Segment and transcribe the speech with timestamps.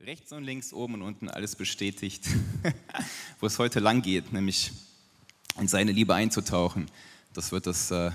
[0.00, 2.24] rechts und links, oben und unten alles bestätigt,
[3.40, 4.70] wo es heute lang geht, nämlich
[5.58, 6.88] in seine Liebe einzutauchen.
[7.32, 8.12] Das wird das, äh,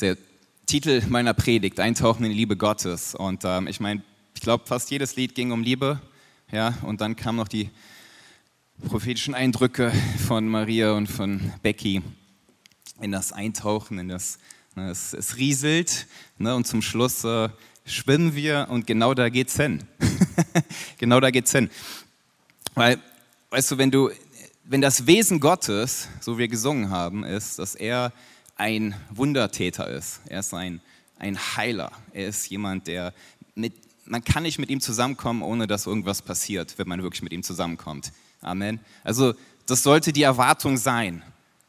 [0.00, 0.16] der
[0.64, 3.14] Titel meiner Predigt, Eintauchen in die Liebe Gottes.
[3.14, 4.02] Und ähm, ich meine,
[4.34, 6.00] ich glaube, fast jedes Lied ging um Liebe.
[6.50, 7.68] Ja, und dann kamen noch die
[8.88, 9.92] prophetischen Eindrücke
[10.26, 12.00] von Maria und von Becky
[13.02, 14.38] in das Eintauchen, in das,
[14.76, 16.06] ne, es, es, rieselt
[16.38, 17.50] ne, und zum Schluss äh,
[17.84, 19.84] schwimmen wir und genau da geht's hin.
[20.98, 21.70] genau da geht's hin.
[22.74, 22.98] Weil,
[23.50, 24.10] weißt du, wenn du,
[24.64, 28.12] wenn das Wesen Gottes, so wir gesungen haben, ist, dass er
[28.56, 30.20] ein Wundertäter ist.
[30.26, 30.80] Er ist ein,
[31.18, 31.92] ein Heiler.
[32.12, 33.12] Er ist jemand, der
[33.54, 33.74] mit,
[34.04, 37.42] man kann nicht mit ihm zusammenkommen, ohne dass irgendwas passiert, wenn man wirklich mit ihm
[37.42, 38.12] zusammenkommt.
[38.40, 38.80] Amen.
[39.04, 39.34] Also,
[39.66, 41.22] das sollte die Erwartung sein.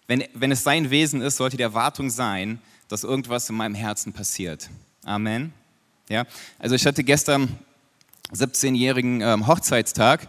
[0.07, 4.13] Wenn, wenn es sein Wesen ist, sollte die Erwartung sein, dass irgendwas in meinem Herzen
[4.13, 4.69] passiert.
[5.03, 5.53] Amen.
[6.09, 6.25] Ja?
[6.59, 7.57] Also ich hatte gestern
[8.31, 10.27] 17-jährigen ähm, Hochzeitstag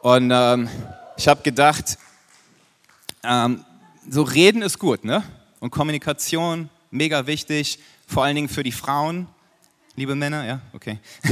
[0.00, 0.68] und ähm,
[1.16, 1.98] ich habe gedacht,
[3.22, 3.64] ähm,
[4.08, 5.22] so reden ist gut, ne?
[5.60, 9.28] Und Kommunikation, mega wichtig, vor allen Dingen für die Frauen.
[9.94, 10.98] Liebe Männer, ja, okay.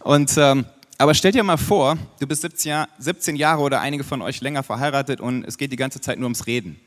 [0.00, 0.64] und, ähm,
[0.96, 4.40] aber stell dir mal vor, du bist 17, Jahr, 17 Jahre oder einige von euch
[4.40, 6.80] länger verheiratet und es geht die ganze Zeit nur ums Reden.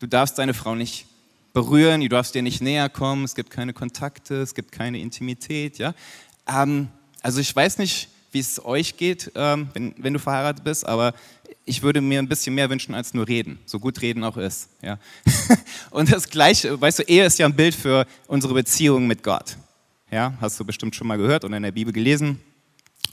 [0.00, 1.06] Du darfst deine Frau nicht
[1.56, 5.78] berühren, du darfst dir nicht näher kommen, es gibt keine Kontakte, es gibt keine Intimität.
[5.78, 5.94] Ja?
[6.46, 6.88] Ähm,
[7.22, 11.14] also ich weiß nicht, wie es euch geht, ähm, wenn, wenn du verheiratet bist, aber
[11.64, 14.68] ich würde mir ein bisschen mehr wünschen als nur reden, so gut reden auch ist.
[14.82, 14.98] Ja?
[15.90, 19.56] Und das Gleiche, weißt du, Ehe ist ja ein Bild für unsere Beziehung mit Gott.
[20.10, 22.38] Ja, hast du bestimmt schon mal gehört und in der Bibel gelesen.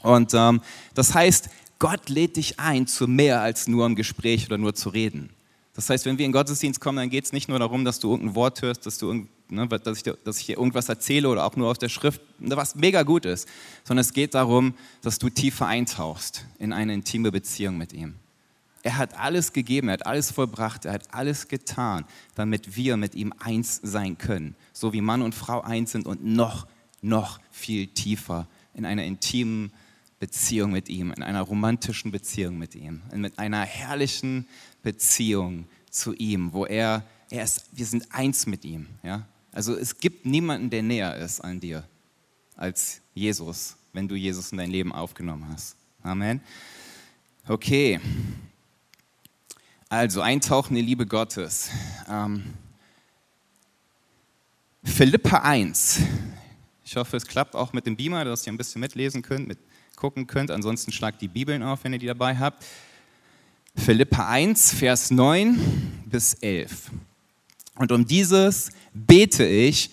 [0.02, 0.60] Und ähm,
[0.92, 4.90] das heißt, Gott lädt dich ein zu mehr als nur ein Gespräch oder nur zu
[4.90, 5.30] reden.
[5.74, 8.12] Das heißt, wenn wir in Gottesdienst kommen, dann geht es nicht nur darum, dass du
[8.12, 11.56] irgendein Wort hörst, dass, du, ne, dass, ich, dass ich dir irgendwas erzähle oder auch
[11.56, 13.48] nur aus der Schrift, was mega gut ist,
[13.82, 18.14] sondern es geht darum, dass du tiefer eintauchst in eine intime Beziehung mit ihm.
[18.84, 22.04] Er hat alles gegeben, er hat alles vollbracht, er hat alles getan,
[22.34, 24.54] damit wir mit ihm eins sein können.
[24.72, 26.68] So wie Mann und Frau eins sind und noch,
[27.00, 29.72] noch viel tiefer in einer intimen
[30.20, 34.46] Beziehung mit ihm, in einer romantischen Beziehung mit ihm, mit einer herrlichen
[34.82, 38.88] Beziehung zu ihm, wo er, er ist, wir sind eins mit ihm.
[39.02, 39.26] Ja?
[39.52, 41.84] Also es gibt niemanden, der näher ist an dir
[42.56, 45.76] als Jesus, wenn du Jesus in dein Leben aufgenommen hast.
[46.02, 46.40] Amen.
[47.46, 48.00] Okay.
[49.88, 51.70] Also eintauchen in die Liebe Gottes.
[52.08, 52.54] Ähm,
[54.82, 56.00] Philippa 1.
[56.84, 60.26] Ich hoffe, es klappt auch mit dem Beamer, dass ihr ein bisschen mitlesen könnt, mitgucken
[60.26, 60.50] könnt.
[60.50, 62.64] Ansonsten schlagt die Bibeln auf, wenn ihr die dabei habt.
[63.76, 66.90] Philippa 1, Vers 9 bis 11.
[67.74, 69.90] Und um dieses bete ich,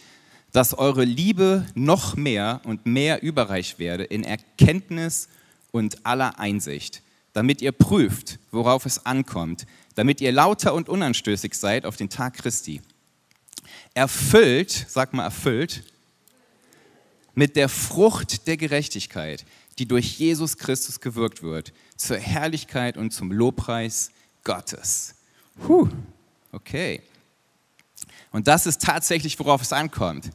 [0.52, 5.28] dass eure Liebe noch mehr und mehr überreich werde in Erkenntnis
[5.72, 7.02] und aller Einsicht,
[7.34, 9.66] damit ihr prüft, worauf es ankommt,
[9.96, 12.82] damit ihr lauter und unanstößig seid auf den Tag Christi.
[13.94, 15.84] Erfüllt, sag mal erfüllt,
[17.34, 19.46] mit der Frucht der Gerechtigkeit,
[19.80, 24.12] die durch Jesus Christus gewirkt wird, zur Herrlichkeit und zum Lobpreis
[24.44, 25.16] Gottes.
[25.66, 25.88] Puh,
[26.52, 27.02] okay.
[28.32, 30.30] Und das ist tatsächlich, worauf es ankommt.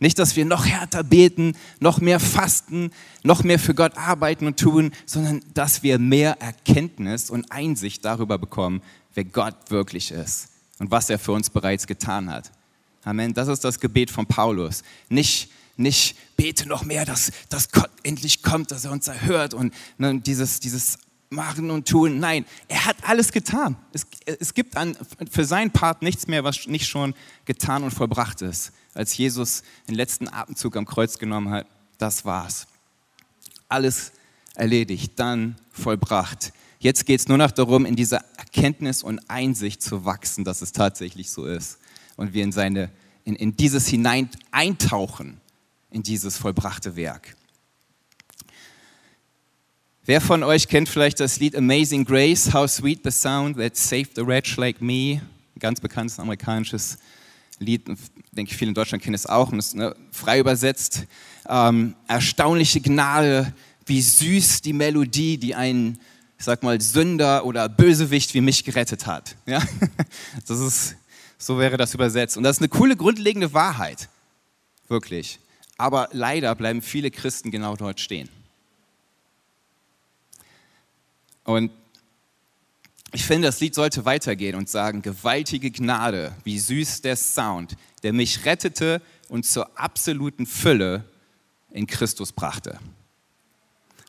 [0.00, 2.92] Nicht, dass wir noch härter beten, noch mehr fasten,
[3.24, 8.38] noch mehr für Gott arbeiten und tun, sondern dass wir mehr Erkenntnis und Einsicht darüber
[8.38, 8.80] bekommen,
[9.14, 10.48] wer Gott wirklich ist
[10.78, 12.52] und was er für uns bereits getan hat.
[13.02, 13.34] Amen.
[13.34, 14.82] Das ist das Gebet von Paulus.
[15.08, 19.74] Nicht nicht bete noch mehr, dass, dass Gott endlich kommt, dass er uns erhört und
[19.96, 20.98] ne, dieses, dieses
[21.30, 22.18] Machen und Tun.
[22.20, 23.76] Nein, er hat alles getan.
[23.92, 24.96] Es, es gibt an,
[25.30, 28.72] für seinen Part nichts mehr, was nicht schon getan und vollbracht ist.
[28.94, 31.66] Als Jesus den letzten Atemzug am Kreuz genommen hat,
[31.98, 32.66] das war's.
[33.68, 34.12] Alles
[34.54, 36.52] erledigt, dann vollbracht.
[36.80, 40.72] Jetzt geht es nur noch darum, in dieser Erkenntnis und Einsicht zu wachsen, dass es
[40.72, 41.78] tatsächlich so ist.
[42.16, 42.90] Und wir in, seine,
[43.24, 45.40] in, in dieses hinein eintauchen
[45.90, 47.36] in dieses vollbrachte Werk.
[50.04, 54.18] Wer von euch kennt vielleicht das Lied Amazing Grace, How Sweet the Sound That Saved
[54.18, 55.20] a Wretch Like Me?
[55.54, 56.96] Ein ganz bekanntes amerikanisches
[57.58, 57.86] Lied,
[58.32, 61.04] denke ich, viele in Deutschland kennen es auch und ist ne, frei übersetzt.
[61.46, 63.52] Ähm, erstaunliche Gnade,
[63.84, 65.98] wie süß die Melodie, die einen,
[66.38, 69.36] ich sag mal, Sünder oder Bösewicht wie mich gerettet hat.
[69.44, 69.62] Ja?
[70.46, 70.96] Das ist,
[71.36, 72.36] so wäre das übersetzt.
[72.36, 74.08] Und das ist eine coole, grundlegende Wahrheit.
[74.88, 75.38] Wirklich.
[75.78, 78.28] Aber leider bleiben viele Christen genau dort stehen.
[81.44, 81.70] Und
[83.12, 88.12] ich finde, das Lied sollte weitergehen und sagen, gewaltige Gnade, wie süß der Sound, der
[88.12, 91.04] mich rettete und zur absoluten Fülle
[91.70, 92.78] in Christus brachte.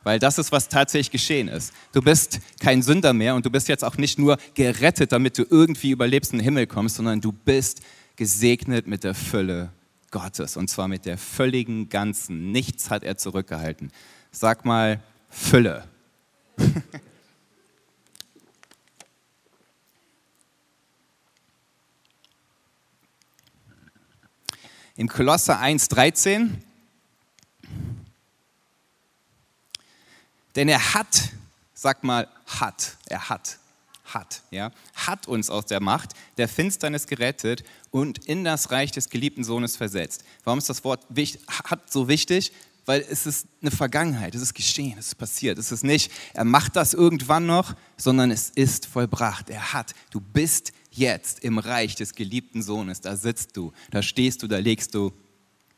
[0.02, 1.72] Weil das ist, was tatsächlich geschehen ist.
[1.92, 5.44] Du bist kein Sünder mehr und du bist jetzt auch nicht nur gerettet, damit du
[5.48, 7.80] irgendwie überlebst in den Himmel kommst, sondern du bist
[8.16, 9.70] gesegnet mit der Fülle
[10.10, 12.50] Gottes und zwar mit der völligen Ganzen.
[12.52, 13.92] Nichts hat er zurückgehalten.
[14.32, 15.86] Sag mal Fülle.
[24.96, 26.58] Im Kolosser 1,13
[30.56, 31.30] Denn er hat,
[31.74, 33.59] sag mal, hat, er hat,
[34.14, 39.08] hat, ja, hat uns aus der Macht der Finsternis gerettet und in das Reich des
[39.08, 40.24] geliebten Sohnes versetzt.
[40.44, 41.06] Warum ist das Wort
[41.64, 42.52] hat so wichtig?
[42.86, 45.58] Weil es ist eine Vergangenheit, es ist geschehen, es ist passiert.
[45.58, 49.50] Es ist nicht, er macht das irgendwann noch, sondern es ist vollbracht.
[49.50, 53.00] Er hat, du bist jetzt im Reich des geliebten Sohnes.
[53.00, 55.12] Da sitzt du, da stehst du, da legst du,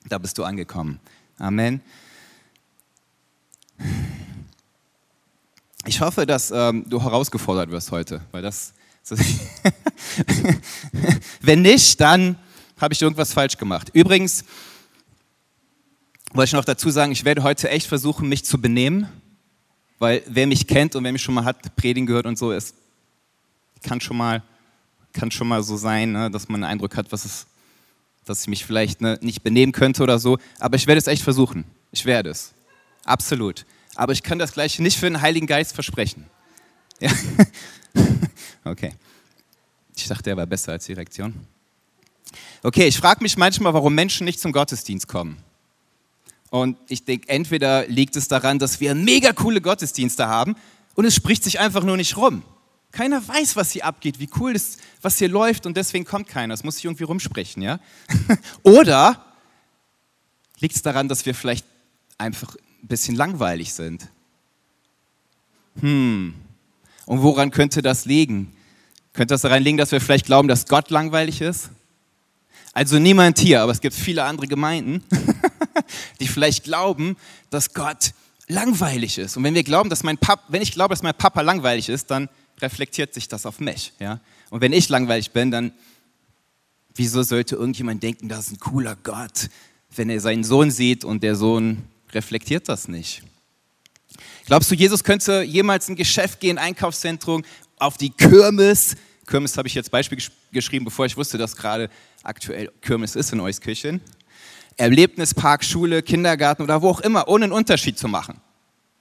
[0.08, 1.00] da bist du angekommen.
[1.38, 1.82] Amen.
[5.84, 8.72] Ich hoffe, dass ähm, du herausgefordert wirst heute, weil das.
[11.40, 12.36] Wenn nicht, dann
[12.80, 13.90] habe ich irgendwas falsch gemacht.
[13.92, 14.44] Übrigens
[16.32, 19.08] wollte ich noch dazu sagen, ich werde heute echt versuchen, mich zu benehmen,
[19.98, 22.74] weil wer mich kennt und wer mich schon mal hat predigen gehört und so, es
[23.82, 24.44] kann schon mal,
[25.12, 27.46] kann schon mal so sein, ne, dass man einen Eindruck hat, was es,
[28.24, 30.38] dass ich mich vielleicht ne, nicht benehmen könnte oder so.
[30.60, 31.64] Aber ich werde es echt versuchen.
[31.90, 32.52] Ich werde es.
[33.04, 33.64] Absolut
[33.94, 36.26] aber ich kann das Gleiche nicht für den Heiligen Geist versprechen.
[37.00, 37.10] Ja?
[38.64, 38.92] Okay.
[39.96, 41.34] Ich dachte, er war besser als die Reaktion.
[42.62, 45.38] Okay, ich frage mich manchmal, warum Menschen nicht zum Gottesdienst kommen.
[46.50, 50.54] Und ich denke, entweder liegt es daran, dass wir mega coole Gottesdienste haben
[50.94, 52.42] und es spricht sich einfach nur nicht rum.
[52.92, 56.52] Keiner weiß, was hier abgeht, wie cool ist, was hier läuft und deswegen kommt keiner.
[56.52, 57.80] Es muss sich irgendwie rumsprechen, ja?
[58.62, 59.24] Oder
[60.60, 61.66] liegt es daran, dass wir vielleicht
[62.18, 64.08] einfach ein bisschen langweilig sind.
[65.80, 66.34] Hm,
[67.06, 68.54] und woran könnte das liegen?
[69.12, 71.70] Könnte das daran liegen, dass wir vielleicht glauben, dass Gott langweilig ist?
[72.72, 75.02] Also niemand hier, aber es gibt viele andere Gemeinden,
[76.20, 77.16] die vielleicht glauben,
[77.50, 78.12] dass Gott
[78.48, 79.36] langweilig ist.
[79.36, 82.10] Und wenn wir glauben, dass mein Papa, wenn ich glaube, dass mein Papa langweilig ist,
[82.10, 82.28] dann
[82.60, 83.92] reflektiert sich das auf mich.
[83.98, 84.20] Ja?
[84.50, 85.72] Und wenn ich langweilig bin, dann
[86.94, 89.48] wieso sollte irgendjemand denken, das ist ein cooler Gott,
[89.94, 91.82] wenn er seinen Sohn sieht und der Sohn
[92.14, 93.22] reflektiert das nicht.
[94.46, 97.44] Glaubst du, Jesus könnte jemals ein Geschäft gehen, Einkaufszentrum,
[97.78, 98.96] auf die Kirmes?
[99.26, 100.18] Kirmes habe ich jetzt Beispiel
[100.50, 101.88] geschrieben, bevor ich wusste, dass gerade
[102.22, 104.00] aktuell Kirmes ist in Euskirchen.
[104.76, 108.40] Erlebnispark, Schule, Kindergarten oder wo auch immer, ohne einen Unterschied zu machen.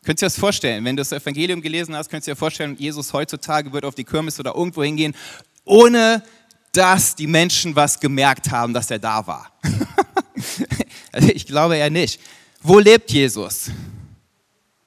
[0.03, 0.83] Könnt ihr das vorstellen?
[0.83, 4.03] Wenn du das Evangelium gelesen hast, könnt ihr dir vorstellen, Jesus heutzutage wird auf die
[4.03, 5.15] Kirmes oder irgendwo hingehen,
[5.63, 6.23] ohne
[6.71, 9.51] dass die Menschen was gemerkt haben, dass er da war.
[11.11, 12.19] also ich glaube eher nicht.
[12.61, 13.71] Wo lebt Jesus?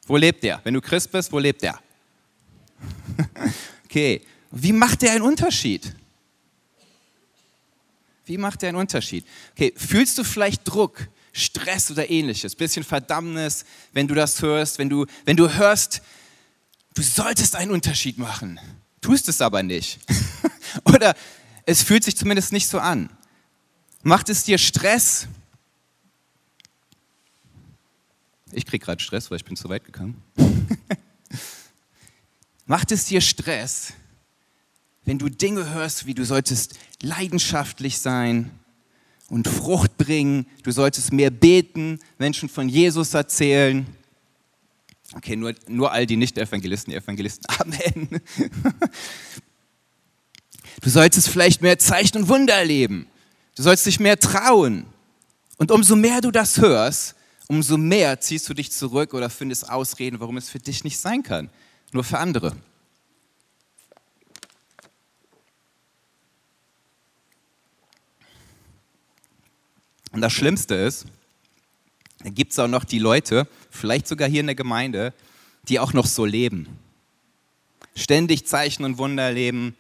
[0.07, 0.61] Wo lebt er?
[0.65, 1.81] Wenn du Christ bist, wo lebt er?
[3.85, 5.95] okay, wie macht er einen Unterschied?
[8.27, 9.27] Wie macht er einen Unterschied?
[9.53, 14.89] Okay, fühlst du vielleicht Druck, Stress oder ähnliches, bisschen Verdammnis, wenn du das hörst, wenn
[14.89, 16.01] du, wenn du hörst,
[16.95, 18.61] du solltest einen Unterschied machen,
[19.01, 19.99] tust es aber nicht.
[20.85, 21.15] oder
[21.67, 23.11] es fühlt sich zumindest nicht so an.
[24.03, 25.27] Macht es dir Stress?
[28.55, 30.23] Ich kriege gerade Stress, weil ich bin zu weit gekommen.
[32.67, 33.93] Macht es dir Stress,
[35.05, 38.53] wenn du Dinge hörst, wie du solltest leidenschaftlich sein
[39.29, 43.87] und Frucht bringen, du solltest mehr beten, Menschen von Jesus erzählen.
[45.15, 48.21] Okay, nur, nur all die Nicht-Evangelisten, die Evangelisten, Amen.
[50.81, 53.07] Du solltest vielleicht mehr Zeichen und Wunder erleben.
[53.57, 54.87] Du sollst dich mehr trauen.
[55.57, 57.15] Und umso mehr du das hörst,
[57.49, 61.23] umso mehr ziehst du dich zurück oder findest Ausreden, warum es für dich nicht sein
[61.23, 61.51] kann,
[61.93, 62.57] nur für andere.
[70.13, 71.07] Und das Schlimmste ist,
[72.21, 75.13] da gibt es auch noch die Leute, vielleicht sogar hier in der Gemeinde,
[75.69, 76.79] die auch noch so leben.
[77.97, 79.77] Ständig Zeichen und Wunder erleben,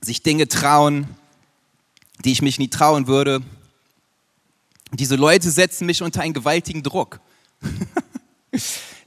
[0.00, 1.08] sich Dinge trauen,
[2.24, 3.42] die ich mich nie trauen würde,
[4.92, 7.20] diese Leute setzen mich unter einen gewaltigen Druck.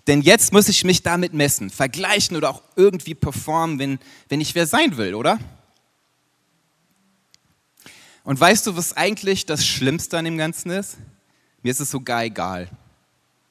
[0.07, 4.55] Denn jetzt muss ich mich damit messen, vergleichen oder auch irgendwie performen, wenn, wenn ich
[4.55, 5.39] wer sein will, oder?
[8.23, 10.97] Und weißt du, was eigentlich das Schlimmste an dem Ganzen ist?
[11.63, 12.69] Mir ist es sogar egal.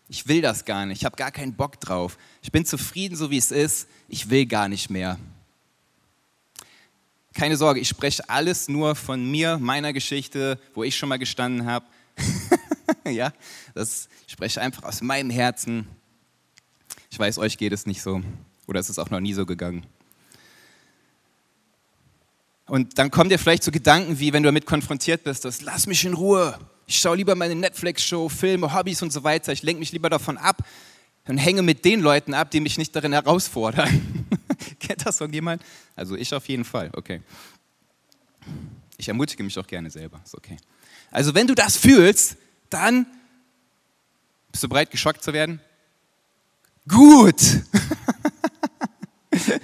[0.08, 0.98] Ich will das gar nicht.
[0.98, 2.16] Ich habe gar keinen Bock drauf.
[2.42, 3.88] Ich bin zufrieden, so wie es ist.
[4.08, 5.18] Ich will gar nicht mehr.
[7.34, 11.66] Keine Sorge, ich spreche alles nur von mir, meiner Geschichte, wo ich schon mal gestanden
[11.66, 11.86] habe.
[13.04, 13.32] ja,
[13.74, 14.08] das,
[14.38, 15.88] spreche einfach aus meinem Herzen.
[17.10, 18.22] Ich weiß, euch geht es nicht so.
[18.68, 19.84] Oder es ist auch noch nie so gegangen.
[22.66, 25.86] Und dann kommen dir vielleicht so Gedanken wie, wenn du damit konfrontiert bist, dass lass
[25.86, 26.58] mich in Ruhe.
[26.86, 29.52] Ich schaue lieber meine Netflix-Show, Filme, Hobbys und so weiter.
[29.52, 30.62] Ich lenke mich lieber davon ab
[31.26, 34.26] und hänge mit den Leuten ab, die mich nicht darin herausfordern.
[34.78, 35.62] Kennt das irgendjemand?
[35.96, 37.22] Also ich auf jeden Fall, okay.
[38.98, 40.58] Ich ermutige mich auch gerne selber, ist okay.
[41.10, 42.36] Also wenn du das fühlst,
[42.70, 43.06] dann
[44.52, 45.60] bist du bereit, geschockt zu werden?
[46.88, 47.62] Gut.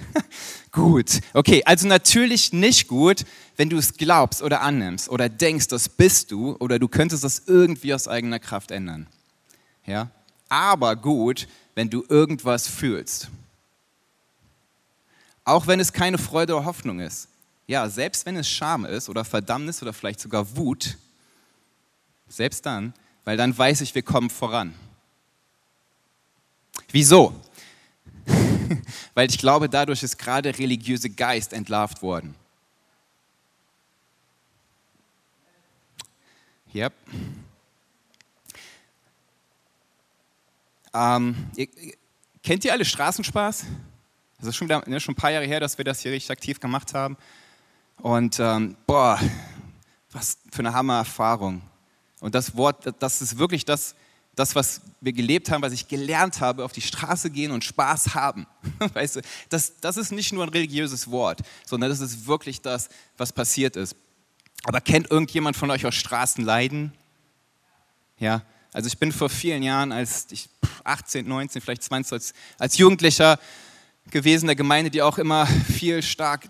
[0.71, 1.21] gut.
[1.33, 3.25] Okay, also natürlich nicht gut,
[3.57, 7.43] wenn du es glaubst oder annimmst oder denkst, das bist du oder du könntest das
[7.47, 9.07] irgendwie aus eigener Kraft ändern.
[9.85, 10.09] Ja?
[10.49, 13.29] Aber gut, wenn du irgendwas fühlst.
[15.43, 17.27] Auch wenn es keine Freude oder Hoffnung ist.
[17.67, 20.97] Ja, selbst wenn es Scham ist oder Verdammnis oder vielleicht sogar Wut,
[22.27, 24.73] selbst dann, weil dann weiß ich, wir kommen voran.
[26.91, 27.33] Wieso?
[29.13, 32.35] weil ich glaube, dadurch ist gerade religiöse Geist entlarvt worden.
[36.73, 36.93] Yep.
[40.93, 41.67] Ähm, ihr,
[42.43, 43.65] kennt ihr alle Straßenspaß?
[44.39, 46.59] Das ist schon, ne, schon ein paar Jahre her, dass wir das hier richtig aktiv
[46.59, 47.17] gemacht haben.
[47.97, 49.19] Und ähm, boah,
[50.11, 51.61] was für eine Hammer-Erfahrung.
[52.25, 53.93] Und das Wort, das ist wirklich das,
[54.35, 58.15] das, was wir gelebt haben, was ich gelernt habe, auf die Straße gehen und Spaß
[58.15, 58.47] haben.
[58.95, 62.89] Weißt du, das, das ist nicht nur ein religiöses Wort, sondern das ist wirklich das,
[63.15, 63.95] was passiert ist.
[64.63, 66.93] Aber kennt irgendjemand von euch auch Straßenleiden?
[68.17, 68.41] Ja,
[68.73, 70.49] also ich bin vor vielen Jahren, als ich
[70.83, 73.37] 18, 19, vielleicht 20, als, als Jugendlicher
[74.09, 76.49] gewesen der Gemeinde, die auch immer viel stark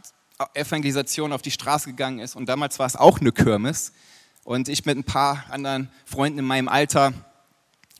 [0.53, 2.37] Evangelisation auf die Straße gegangen ist.
[2.37, 3.91] Und damals war es auch eine Kirmes.
[4.45, 7.13] Und ich mit ein paar anderen Freunden in meinem Alter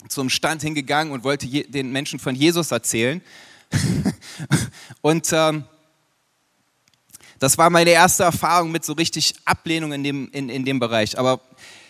[0.08, 3.20] zum Stand hingegangen und wollte den Menschen von Jesus erzählen.
[5.02, 5.66] und ähm,
[7.40, 11.18] das war meine erste Erfahrung mit so richtig Ablehnung in dem, in, in dem Bereich.
[11.18, 11.42] Aber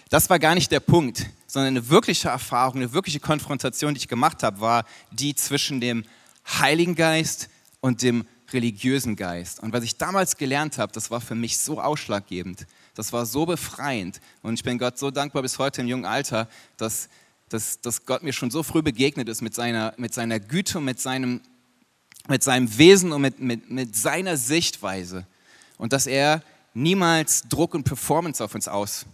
[0.10, 4.08] das war gar nicht der Punkt, sondern eine wirkliche Erfahrung, eine wirkliche Konfrontation, die ich
[4.08, 6.06] gemacht habe, war die zwischen dem
[6.48, 7.50] Heiligen Geist
[7.82, 9.60] und dem religiösen Geist.
[9.60, 12.66] Und was ich damals gelernt habe, das war für mich so ausschlaggebend.
[12.96, 14.20] Das war so befreiend.
[14.42, 16.48] Und ich bin Gott so dankbar bis heute im jungen Alter,
[16.78, 17.10] dass,
[17.50, 20.86] dass, dass Gott mir schon so früh begegnet ist mit seiner, mit seiner Güte und
[20.86, 21.42] mit seinem,
[22.28, 25.28] mit seinem Wesen und mit, mit, mit seiner Sichtweise.
[25.78, 26.42] Und dass er
[26.74, 29.06] niemals Druck und Performance auf uns aus,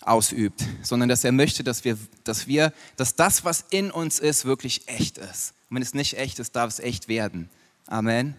[0.00, 4.46] ausübt, sondern dass er möchte, dass wir, dass wir, dass das, was in uns ist,
[4.46, 5.52] wirklich echt ist.
[5.68, 7.50] Und wenn es nicht echt ist, darf es echt werden.
[7.86, 8.34] Amen.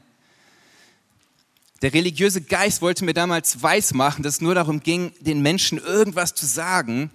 [1.82, 6.36] Der religiöse Geist wollte mir damals weismachen, dass es nur darum ging, den Menschen irgendwas
[6.36, 7.10] zu sagen,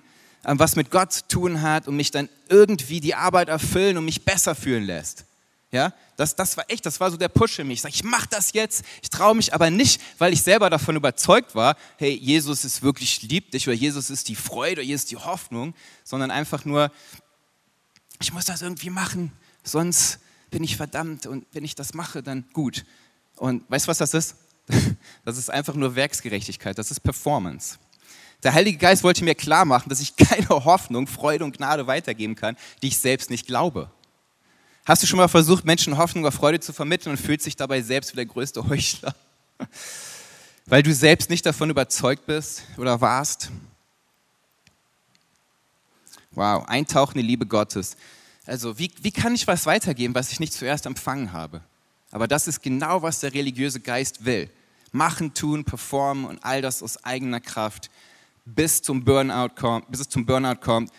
[0.47, 4.05] ähm, was mit Gott zu tun hat und mich dann irgendwie die Arbeit erfüllen und
[4.05, 5.25] mich besser fühlen lässt.
[5.71, 7.79] Ja, das, das war echt, das war so der Push in mich.
[7.79, 10.95] Ich sage, ich mache das jetzt, ich traue mich aber nicht, weil ich selber davon
[10.95, 15.03] überzeugt war, hey, Jesus ist wirklich lieb dich oder Jesus ist die Freude oder Jesus
[15.03, 16.93] ist die Hoffnung, sondern einfach nur,
[18.21, 19.33] ich muss das irgendwie machen,
[19.65, 22.85] sonst bin ich verdammt und wenn ich das mache, dann gut.
[23.37, 24.37] Und weißt du, was das ist?
[25.25, 27.79] Das ist einfach nur Werksgerechtigkeit, das ist Performance.
[28.43, 32.35] Der Heilige Geist wollte mir klar machen, dass ich keine Hoffnung, Freude und Gnade weitergeben
[32.35, 33.91] kann, die ich selbst nicht glaube.
[34.85, 37.81] Hast du schon mal versucht, Menschen Hoffnung oder Freude zu vermitteln und fühlst dich dabei
[37.81, 39.15] selbst wie der größte Heuchler?
[40.67, 43.51] Weil du selbst nicht davon überzeugt bist oder warst?
[46.33, 47.97] Wow, eintauchende Liebe Gottes.
[48.45, 51.63] Also wie, wie kann ich was weitergeben, was ich nicht zuerst empfangen habe?
[52.15, 54.49] Aber das ist genau, was der religiöse Geist will.
[54.93, 57.91] Machen, tun, performen und all das aus eigener Kraft,
[58.45, 60.93] bis, zum Burnout kommt, bis es zum Burnout kommt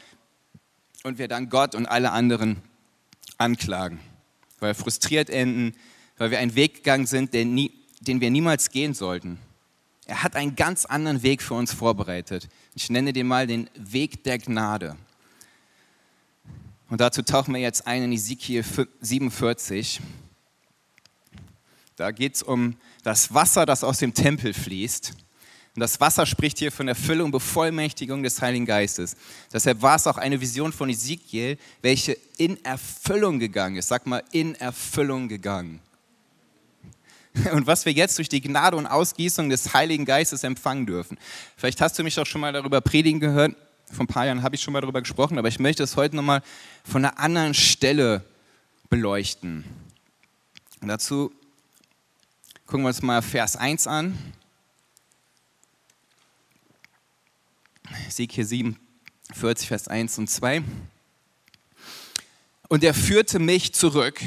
[1.04, 2.62] und wir dann Gott und alle anderen
[3.38, 4.02] anklagen,
[4.60, 5.78] weil wir frustriert enden,
[6.18, 9.40] weil wir einen Weg gegangen sind, den, nie, den wir niemals gehen sollten.
[10.08, 12.50] Er hat einen ganz anderen Weg für uns vorbereitet.
[12.76, 14.98] Ich nenne den mal den Weg der Gnade.
[16.90, 18.66] Und dazu tauchen wir jetzt ein in Ezekiel
[19.00, 20.02] 47.
[21.96, 25.14] Da geht es um das Wasser, das aus dem Tempel fließt.
[25.76, 29.18] Und das Wasser spricht hier von Erfüllung, Bevollmächtigung des Heiligen Geistes.
[29.52, 33.90] Deshalb war es auch eine Vision von Ezekiel, welche in Erfüllung gegangen ist.
[33.90, 35.82] Sag mal, in Erfüllung gegangen.
[37.54, 41.18] Und was wir jetzt durch die Gnade und Ausgießung des Heiligen Geistes empfangen dürfen.
[41.58, 43.56] Vielleicht hast du mich auch schon mal darüber predigen gehört.
[43.92, 46.16] Vor ein paar Jahren habe ich schon mal darüber gesprochen, aber ich möchte es heute
[46.16, 46.42] nochmal
[46.86, 48.24] von einer anderen Stelle
[48.90, 49.66] beleuchten.
[50.82, 51.34] Und dazu
[52.66, 54.18] gucken wir uns mal Vers 1 an.
[58.10, 58.80] Sieg hier 7,
[59.34, 60.64] 40, Vers 1 und 2.
[62.68, 64.20] Und er führte mich zurück.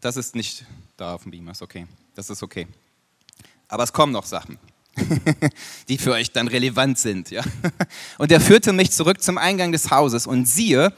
[0.00, 0.64] Das ist nicht
[0.96, 1.86] da auf dem Beamer, ist okay.
[2.16, 2.66] Das ist okay.
[3.68, 4.58] Aber es kommen noch Sachen,
[5.88, 7.30] die für euch dann relevant sind.
[7.30, 7.44] Ja?
[8.18, 10.92] Und er führte mich zurück zum Eingang des Hauses und siehe,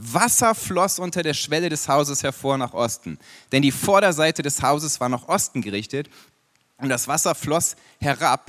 [0.00, 3.18] Wasser floss unter der Schwelle des Hauses hervor nach Osten.
[3.52, 6.08] Denn die Vorderseite des Hauses war nach Osten gerichtet
[6.78, 8.46] und das Wasser floss herab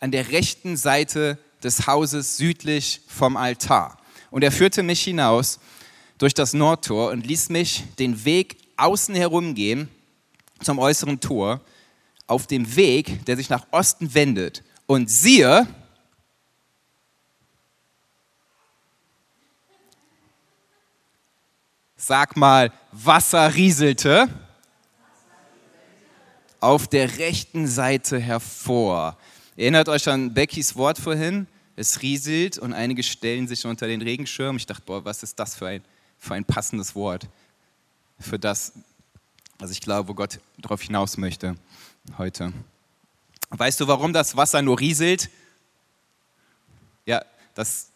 [0.00, 3.98] an der rechten Seite des Hauses südlich vom Altar.
[4.30, 5.58] Und er führte mich hinaus
[6.18, 9.88] durch das Nordtor und ließ mich den Weg außen herum gehen
[10.62, 11.60] zum äußeren Tor
[12.26, 14.62] auf dem Weg, der sich nach Osten wendet.
[14.86, 15.66] Und siehe,
[21.96, 24.28] sag mal, Wasser rieselte
[26.60, 29.16] auf der rechten Seite hervor.
[29.56, 31.46] Erinnert euch an Beckys Wort vorhin?
[31.76, 34.56] Es rieselt und einige stellen sich unter den Regenschirm.
[34.56, 35.82] Ich dachte, boah, was ist das für ein,
[36.18, 37.28] für ein passendes Wort
[38.18, 38.72] für das,
[39.58, 41.56] was ich glaube, wo Gott darauf hinaus möchte
[42.18, 42.52] heute.
[43.50, 45.30] Weißt du, warum das Wasser nur rieselt?
[47.04, 47.24] Ja,
[47.54, 47.90] das,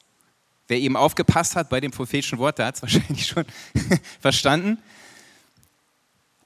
[0.71, 3.45] wer eben aufgepasst hat bei dem prophetischen Wort, der hat es wahrscheinlich schon
[4.21, 4.79] verstanden.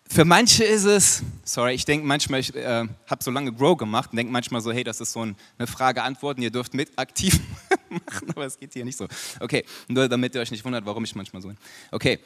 [0.07, 4.11] Für manche ist es, sorry, ich denke manchmal, ich äh, habe so lange Grow gemacht
[4.12, 7.40] und denke manchmal so, hey, das ist so ein, eine Frage-Antworten, ihr dürft mit aktiv
[7.88, 9.09] machen, aber es geht hier nicht so.
[9.40, 11.57] Okay, nur damit ihr euch nicht wundert, warum ich manchmal so bin.
[11.90, 12.21] Okay,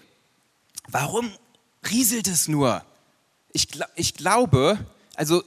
[0.89, 1.33] warum
[1.91, 2.85] rieselt es nur?
[3.53, 4.79] Ich, ich glaube,
[5.15, 5.43] also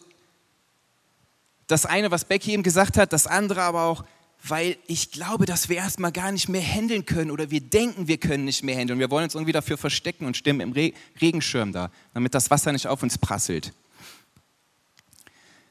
[1.68, 4.04] das eine, was Becky eben gesagt hat, das andere aber auch,
[4.44, 8.18] weil ich glaube, dass wir erstmal gar nicht mehr handeln können oder wir denken, wir
[8.18, 9.00] können nicht mehr handeln.
[9.00, 12.72] Wir wollen uns irgendwie dafür verstecken und stimmen im Re Regenschirm da, damit das Wasser
[12.72, 13.72] nicht auf uns prasselt.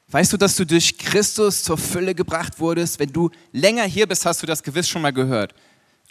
[0.08, 2.98] Weißt du, dass du durch Christus zur Fülle gebracht wurdest?
[2.98, 5.54] Wenn du länger hier bist, hast du das gewiss schon mal gehört.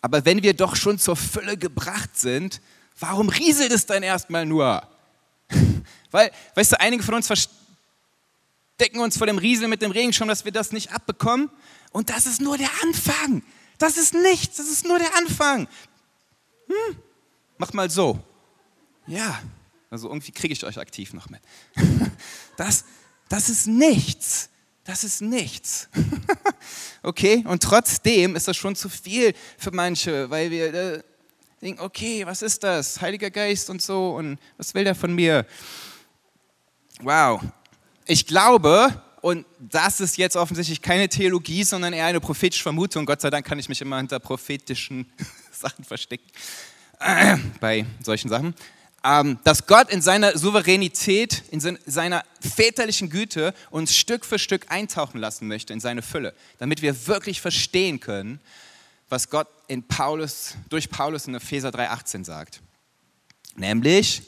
[0.01, 2.61] Aber wenn wir doch schon zur Fülle gebracht sind,
[2.99, 4.83] warum rieselt es dann erstmal nur?
[6.11, 10.45] Weil, weißt du, einige von uns verstecken uns vor dem Rieseln mit dem Regenschirm, dass
[10.45, 11.50] wir das nicht abbekommen.
[11.91, 13.43] Und das ist nur der Anfang.
[13.77, 15.67] Das ist nichts, das ist nur der Anfang.
[16.67, 16.97] Hm,
[17.57, 18.19] macht mal so.
[19.07, 19.41] Ja,
[19.89, 21.41] also irgendwie kriege ich euch aktiv noch mit.
[22.57, 22.83] Das,
[23.29, 24.49] das ist nichts.
[24.83, 25.87] Das ist nichts.
[27.03, 31.03] okay, und trotzdem ist das schon zu viel für manche, weil wir äh,
[31.61, 32.99] denken, okay, was ist das?
[32.99, 35.45] Heiliger Geist und so, und was will der von mir?
[37.01, 37.41] Wow.
[38.05, 43.05] Ich glaube, und das ist jetzt offensichtlich keine Theologie, sondern eher eine prophetische Vermutung.
[43.05, 45.12] Gott sei Dank kann ich mich immer hinter prophetischen
[45.51, 46.25] Sachen verstecken,
[47.00, 48.53] äh, bei solchen Sachen.
[49.03, 55.20] Ähm, dass Gott in seiner Souveränität, in seiner väterlichen Güte uns Stück für Stück eintauchen
[55.20, 58.42] lassen möchte in seine Fülle, damit wir wirklich verstehen können,
[59.08, 62.62] was Gott in Paulus, durch Paulus in Epheser 3,18 sagt.
[63.55, 64.24] Nämlich,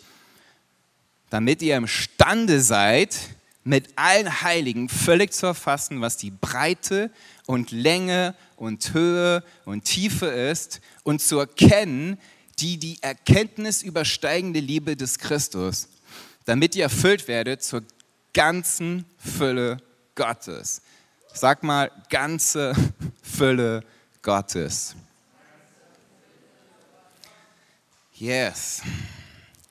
[1.30, 3.18] damit ihr imstande seid,
[3.64, 7.12] mit allen Heiligen völlig zu erfassen, was die Breite
[7.46, 12.18] und Länge und Höhe und Tiefe ist und zu erkennen,
[12.60, 15.88] die die Erkenntnis übersteigende Liebe des Christus,
[16.46, 17.84] damit ihr erfüllt werdet zur
[18.34, 19.78] ganzen Fülle
[20.16, 20.82] Gottes.
[21.34, 22.74] Sag mal, ganze
[23.22, 23.84] Fülle
[24.22, 24.96] Gottes.
[28.14, 28.82] Yes.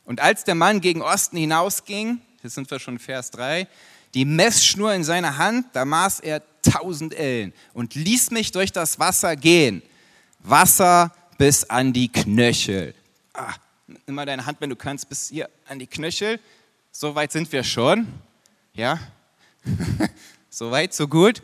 [0.05, 3.67] Und als der Mann gegen Osten hinausging, jetzt sind wir schon Vers 3,
[4.15, 8.99] die Messschnur in seiner Hand, da maß er 1000 Ellen und ließ mich durch das
[8.99, 9.83] Wasser gehen.
[10.41, 12.95] Wasser bis an die Knöchel.
[13.33, 13.55] Ah,
[13.87, 16.41] nimm mal deine Hand, wenn du kannst, bis hier an die Knöchel.
[16.93, 18.07] So weit sind wir schon.
[18.75, 18.99] Ja?
[20.51, 21.43] so weit, so gut.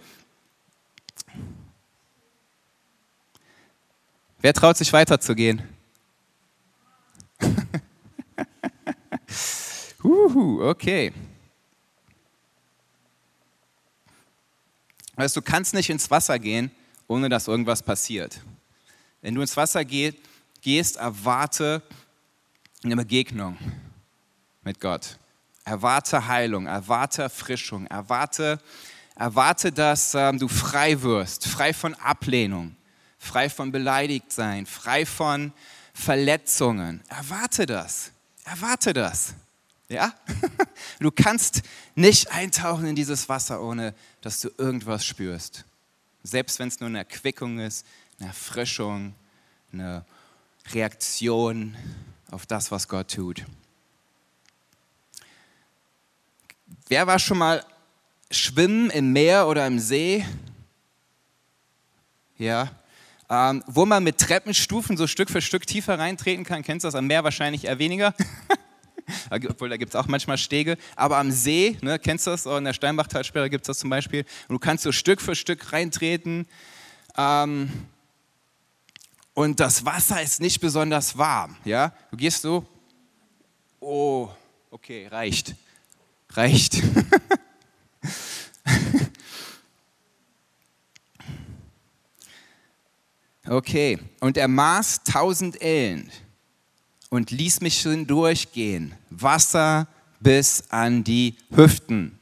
[4.40, 5.75] Wer traut sich weiterzugehen?
[10.16, 11.12] Uhu, okay.
[15.14, 16.70] Weißt du, kannst nicht ins Wasser gehen,
[17.06, 18.40] ohne dass irgendwas passiert.
[19.20, 20.12] Wenn du ins Wasser geh,
[20.62, 21.82] gehst, erwarte
[22.82, 23.56] eine Begegnung
[24.62, 25.18] mit Gott.
[25.64, 28.60] Erwarte Heilung, erwarte Erfrischung, erwarte,
[29.16, 32.76] erwarte dass ähm, du frei wirst, frei von Ablehnung,
[33.18, 35.52] frei von Beleidigtsein, frei von
[35.92, 37.02] Verletzungen.
[37.08, 38.12] Erwarte das,
[38.44, 39.34] erwarte das.
[39.88, 40.14] Ja?
[40.98, 41.62] Du kannst
[41.94, 45.64] nicht eintauchen in dieses Wasser, ohne dass du irgendwas spürst.
[46.22, 47.84] Selbst wenn es nur eine Erquickung ist,
[48.18, 49.14] eine Erfrischung,
[49.72, 50.04] eine
[50.72, 51.76] Reaktion
[52.30, 53.44] auf das, was Gott tut.
[56.88, 57.64] Wer war schon mal
[58.30, 60.24] schwimmen im Meer oder im See?
[62.38, 62.70] Ja.
[63.28, 66.62] ähm, wo man mit Treppenstufen so Stück für Stück tiefer reintreten kann.
[66.62, 68.14] Kennst du das am Meer wahrscheinlich eher weniger?
[69.30, 70.76] Obwohl, da gibt es auch manchmal Stege.
[70.96, 72.46] Aber am See, ne, kennst du das?
[72.46, 74.24] In der Steinbachtalsperre gibt es das zum Beispiel.
[74.48, 76.46] Und du kannst so Stück für Stück reintreten.
[77.16, 77.70] Ähm,
[79.34, 81.56] und das Wasser ist nicht besonders warm.
[81.64, 81.92] Ja?
[82.10, 82.66] Du gehst so,
[83.80, 84.28] oh,
[84.70, 85.54] okay, reicht.
[86.30, 86.82] Reicht.
[93.48, 96.10] Okay, und er maß tausend Ellen
[97.10, 99.86] und ließ mich durchgehen, Wasser
[100.20, 102.18] bis an die Hüften.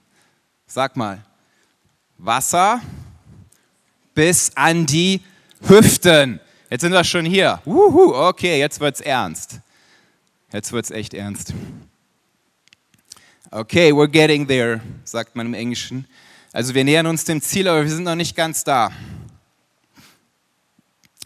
[0.66, 1.24] Sag mal,
[2.18, 2.80] Wasser
[4.14, 5.20] bis an die
[5.62, 6.40] Hüften.
[6.70, 7.60] Jetzt sind wir schon hier.
[7.64, 9.60] Uhu, okay, jetzt wird's ernst.
[10.52, 11.52] Jetzt wird's echt ernst.
[13.50, 16.06] Okay, we're getting there, sagt man im Englischen.
[16.52, 18.90] Also wir nähern uns dem Ziel, aber wir sind noch nicht ganz da.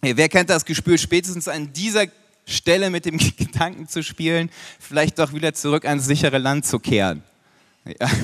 [0.00, 2.06] Hey, wer kennt das Gespür, spätestens an dieser
[2.48, 7.22] Stelle mit dem Gedanken zu spielen, vielleicht doch wieder zurück ans sichere Land zu kehren?
[7.84, 8.10] Ja.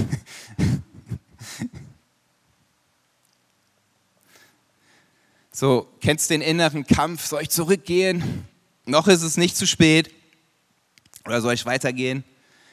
[5.56, 8.44] So, kennst den inneren Kampf, soll ich zurückgehen?
[8.86, 10.12] Noch ist es nicht zu spät.
[11.24, 12.24] Oder soll ich weitergehen?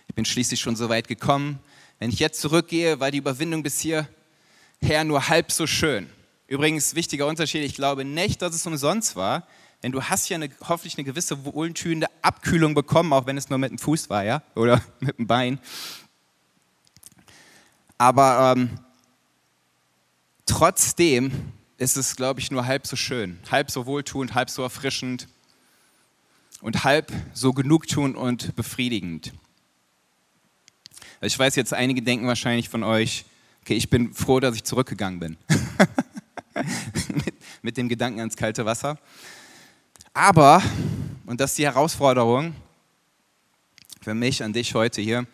[0.07, 1.59] Ich bin schließlich schon so weit gekommen.
[1.99, 6.09] Wenn ich jetzt zurückgehe, war die Überwindung bis hierher nur halb so schön.
[6.47, 9.47] Übrigens, wichtiger Unterschied, ich glaube nicht, dass es umsonst war,
[9.83, 13.59] denn du hast ja eine, hoffentlich eine gewisse wohltönende Abkühlung bekommen, auch wenn es nur
[13.59, 15.59] mit dem Fuß war, ja, oder mit dem Bein.
[17.97, 18.79] Aber ähm,
[20.45, 21.31] trotzdem
[21.77, 25.27] ist es, glaube ich, nur halb so schön, halb so wohltuend, halb so erfrischend
[26.61, 29.33] und halb so genugtuend und befriedigend.
[31.21, 33.25] Ich weiß jetzt, einige denken wahrscheinlich von euch,
[33.61, 35.37] okay, ich bin froh, dass ich zurückgegangen bin.
[37.13, 38.97] mit, mit dem Gedanken ans kalte Wasser.
[40.13, 40.61] Aber,
[41.25, 42.53] und das ist die Herausforderung
[44.01, 45.25] für mich an dich heute hier,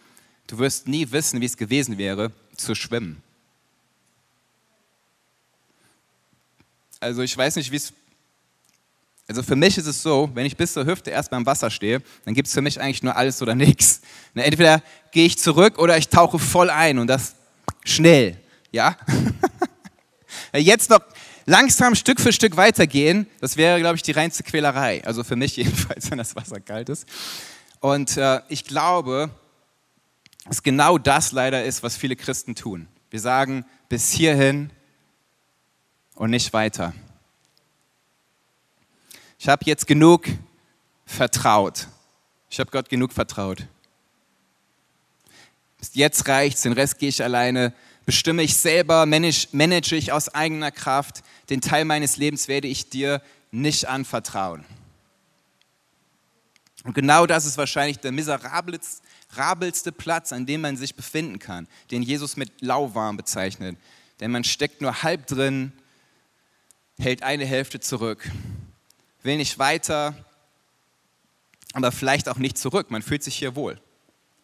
[0.47, 3.23] du wirst nie wissen, wie es gewesen wäre, zu schwimmen.
[6.99, 7.93] Also ich weiß nicht, wie es...
[9.29, 12.01] Also für mich ist es so, wenn ich bis zur Hüfte erst beim Wasser stehe,
[12.23, 14.01] dann gibt es für mich eigentlich nur alles oder nichts.
[14.33, 17.35] Entweder gehe ich zurück oder ich tauche voll ein und das
[17.83, 18.39] schnell.
[18.71, 18.97] Ja?
[20.53, 21.01] Jetzt noch
[21.47, 25.03] langsam Stück für Stück weitergehen, das wäre, glaube ich, die reinste Quälerei.
[25.05, 27.07] Also für mich jedenfalls, wenn das Wasser kalt ist.
[27.79, 29.31] Und äh, ich glaube,
[30.45, 32.87] dass genau das leider ist, was viele Christen tun.
[33.09, 34.69] Wir sagen bis hierhin
[36.15, 36.93] und nicht weiter.
[39.39, 40.25] Ich habe jetzt genug
[41.05, 41.87] vertraut.
[42.49, 43.65] Ich habe Gott genug vertraut.
[45.93, 47.73] Jetzt reicht's, den Rest gehe ich alleine
[48.07, 52.89] bestimme ich selber, manage, manage ich aus eigener Kraft, den Teil meines Lebens werde ich
[52.89, 54.63] dir nicht anvertrauen.
[56.85, 62.01] Und genau das ist wahrscheinlich der miserabelste Platz, an dem man sich befinden kann, den
[62.01, 63.77] Jesus mit lauwarm bezeichnet.
[64.21, 65.73] Denn man steckt nur halb drin,
[66.97, 68.31] hält eine Hälfte zurück,
[69.21, 70.15] will nicht weiter,
[71.73, 72.89] aber vielleicht auch nicht zurück.
[72.89, 73.81] Man fühlt sich hier wohl,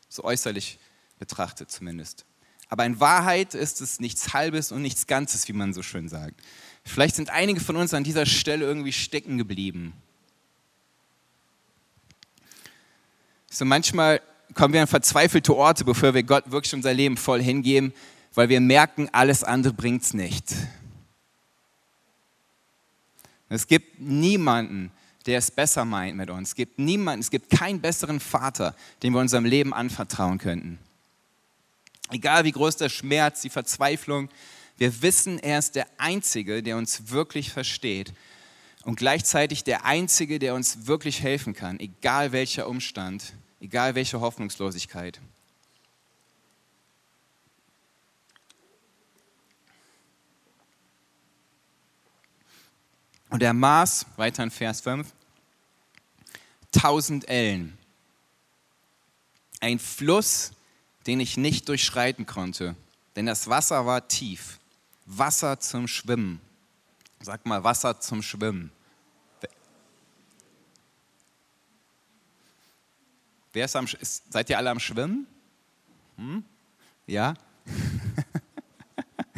[0.10, 0.80] so äußerlich
[1.18, 2.26] betrachtet zumindest.
[2.74, 6.42] Aber in Wahrheit ist es nichts Halbes und nichts Ganzes, wie man so schön sagt.
[6.84, 9.94] Vielleicht sind einige von uns an dieser Stelle irgendwie stecken geblieben.
[13.52, 14.22] So manchmal
[14.56, 17.94] kommen wir an verzweifelte Orte, bevor wir Gott wirklich unser Leben voll hingeben,
[18.34, 20.56] weil wir merken, alles andere bringt es nicht.
[23.50, 24.90] Es gibt niemanden,
[25.28, 26.50] der es besser meint mit uns.
[26.50, 30.80] Es gibt niemanden, es gibt keinen besseren Vater, dem wir unserem Leben anvertrauen könnten.
[32.10, 34.30] Egal wie groß der Schmerz, die Verzweiflung,
[34.78, 38.14] wir wissen, er ist der Einzige, der uns wirklich versteht
[38.84, 45.22] und gleichzeitig der Einzige, der uns wirklich helfen kann, egal welcher Umstand, egal welche Hoffnungslosigkeit.
[53.30, 55.12] Und er maß, weiter in Vers 5,
[56.76, 57.78] 1000 Ellen.
[59.60, 60.52] Ein Fluss,
[61.08, 62.76] den ich nicht durchschreiten konnte,
[63.16, 64.60] denn das Wasser war tief.
[65.06, 66.40] Wasser zum Schwimmen.
[67.22, 68.72] Sag mal, Wasser zum Schwimmen.
[73.54, 75.28] Wer ist am, ist, seid ihr alle am Schwimmen?
[76.18, 76.44] Hm?
[77.06, 77.36] Ja?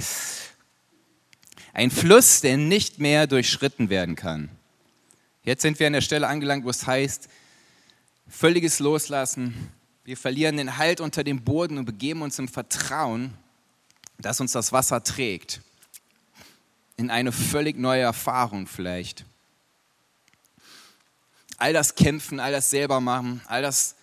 [1.74, 4.50] Ein Fluss, der nicht mehr durchschritten werden kann.
[5.44, 7.28] Jetzt sind wir an der Stelle angelangt, wo es heißt,
[8.30, 9.70] völliges Loslassen,
[10.06, 13.34] wir verlieren den Halt unter dem Boden und begeben uns im Vertrauen,
[14.20, 15.62] dass uns das Wasser trägt.
[16.96, 19.26] In eine völlig neue Erfahrung vielleicht.
[21.58, 23.96] all das Kämpfen, all das selber machen, all das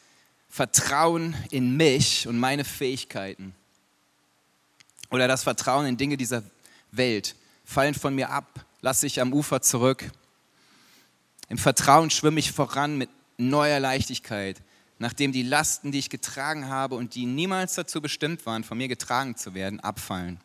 [0.48, 3.54] Vertrauen in mich und meine Fähigkeiten
[5.10, 6.42] oder das Vertrauen in Dinge dieser
[6.90, 10.10] Welt fallen von mir ab, lasse ich am Ufer zurück.
[11.48, 14.62] Im Vertrauen schwimme ich voran mit neuer Leichtigkeit,
[15.02, 18.86] nachdem die Lasten, die ich getragen habe und die niemals dazu bestimmt waren, von mir
[18.86, 20.40] getragen zu werden, abfallen.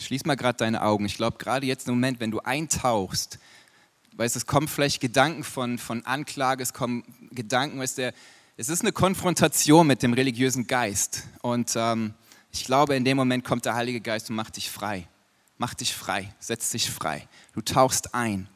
[0.00, 1.04] Schließ mal gerade deine Augen.
[1.04, 3.38] Ich glaube, gerade jetzt im Moment, wenn du eintauchst,
[4.16, 8.14] weißt es kommen vielleicht Gedanken von, von Anklage, es kommen Gedanken, weißt der,
[8.56, 11.24] es ist eine Konfrontation mit dem religiösen Geist.
[11.42, 12.14] Und ähm,
[12.50, 15.06] ich glaube, in dem Moment kommt der Heilige Geist und macht dich frei.
[15.60, 17.28] Macht dich frei, setzt dich frei.
[17.52, 18.48] Du tauchst ein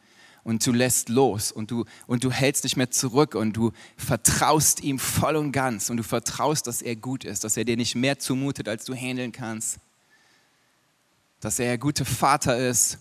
[0.43, 4.81] und du lässt los und du, und du hältst nicht mehr zurück und du vertraust
[4.81, 7.95] ihm voll und ganz und du vertraust, dass er gut ist, dass er dir nicht
[7.95, 9.79] mehr zumutet, als du handeln kannst
[11.45, 12.97] dass er der gute Vater ist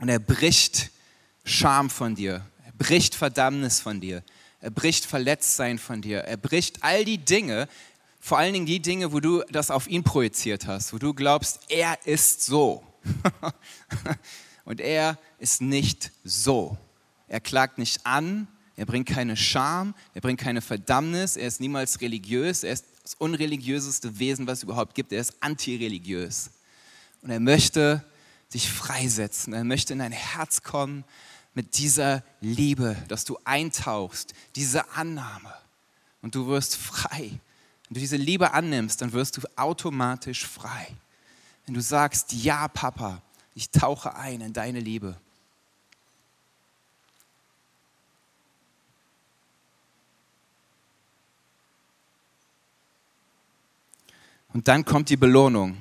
[0.00, 0.90] und er bricht
[1.44, 4.24] Scham von dir, er bricht Verdammnis von dir,
[4.60, 7.68] er bricht Verletztsein von dir, er bricht all die Dinge,
[8.24, 11.58] vor allen Dingen die Dinge, wo du das auf ihn projiziert hast, wo du glaubst,
[11.68, 12.84] er ist so.
[14.64, 16.78] und er ist nicht so.
[17.26, 22.00] Er klagt nicht an, er bringt keine Scham, er bringt keine Verdammnis, er ist niemals
[22.00, 26.52] religiös, er ist das unreligiöseste Wesen, was es überhaupt gibt, er ist antireligiös.
[27.22, 28.04] Und er möchte
[28.54, 29.52] dich freisetzen.
[29.52, 31.02] Er möchte in dein Herz kommen
[31.54, 35.52] mit dieser Liebe, dass du eintauchst, diese Annahme.
[36.20, 37.40] Und du wirst frei.
[37.92, 40.86] Wenn du diese Liebe annimmst, dann wirst du automatisch frei.
[41.66, 43.20] Wenn du sagst, ja, Papa,
[43.54, 45.14] ich tauche ein in deine Liebe.
[54.54, 55.76] Und dann kommt die Belohnung.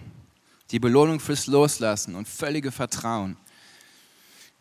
[0.71, 3.37] Die Belohnung fürs Loslassen und völlige Vertrauen.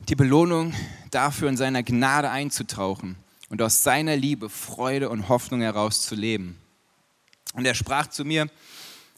[0.08, 0.72] Die Belohnung
[1.10, 3.16] dafür, in seiner Gnade einzutauchen
[3.48, 6.56] und aus seiner Liebe Freude und Hoffnung heraus zu leben.
[7.54, 8.48] Und er sprach zu mir,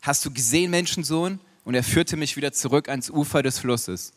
[0.00, 1.40] hast du gesehen, Menschensohn?
[1.64, 4.12] Und er führte mich wieder zurück ans Ufer des Flusses.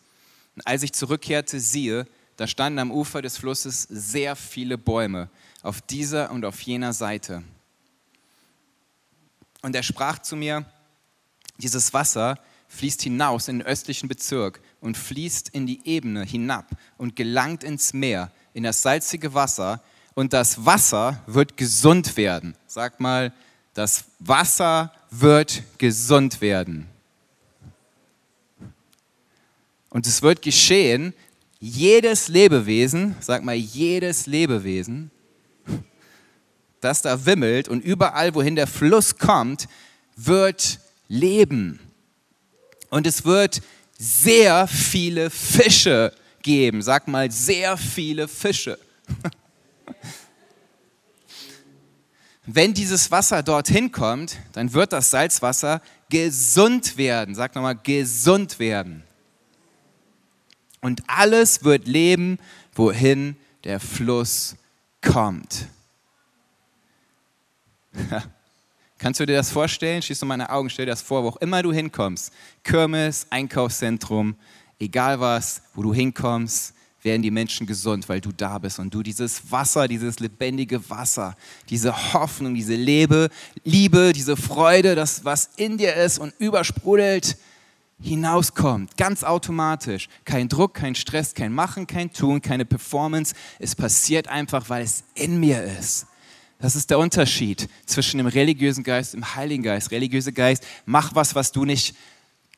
[0.56, 5.30] Und als ich zurückkehrte, siehe, da standen am Ufer des Flusses sehr viele Bäume,
[5.62, 7.44] auf dieser und auf jener Seite.
[9.62, 10.66] Und er sprach zu mir,
[11.58, 17.16] dieses Wasser fließt hinaus in den östlichen Bezirk und fließt in die Ebene hinab und
[17.16, 19.82] gelangt ins Meer, in das salzige Wasser.
[20.14, 22.56] Und das Wasser wird gesund werden.
[22.68, 23.34] Sag mal,
[23.76, 26.88] das Wasser wird gesund werden.
[29.90, 31.14] Und es wird geschehen,
[31.60, 35.12] jedes Lebewesen, sag mal, jedes Lebewesen,
[36.82, 39.68] das da wimmelt und überall, wohin der Fluss kommt,
[40.16, 41.80] wird leben.
[42.90, 43.62] Und es wird
[43.98, 46.82] sehr viele Fische geben.
[46.82, 48.80] Sag mal, sehr viele Fische.
[52.46, 57.34] Wenn dieses Wasser dorthin kommt, dann wird das Salzwasser gesund werden.
[57.34, 59.04] Sag nochmal, gesund werden.
[60.82, 62.38] Und alles wird leben,
[62.74, 64.56] wohin der Fluss
[65.02, 65.68] kommt.
[69.00, 70.02] Kannst du dir das vorstellen?
[70.02, 72.32] Schließ du meine Augen, stell dir das vor, wo auch immer du hinkommst.
[72.64, 74.36] Kirmes, Einkaufszentrum,
[74.80, 76.76] egal was, wo du hinkommst,
[77.06, 81.38] werden die Menschen gesund, weil du da bist und du dieses Wasser, dieses lebendige Wasser,
[81.70, 83.30] diese Hoffnung, diese Liebe,
[83.64, 87.38] Liebe, diese Freude, das was in dir ist und übersprudelt,
[88.02, 90.10] hinauskommt, ganz automatisch.
[90.26, 93.34] Kein Druck, kein Stress, kein Machen, kein Tun, keine Performance.
[93.60, 96.08] Es passiert einfach, weil es in mir ist.
[96.60, 99.92] Das ist der Unterschied zwischen dem religiösen Geist und dem Heiligen Geist.
[99.92, 101.96] Religiöser Geist, mach was, was du nicht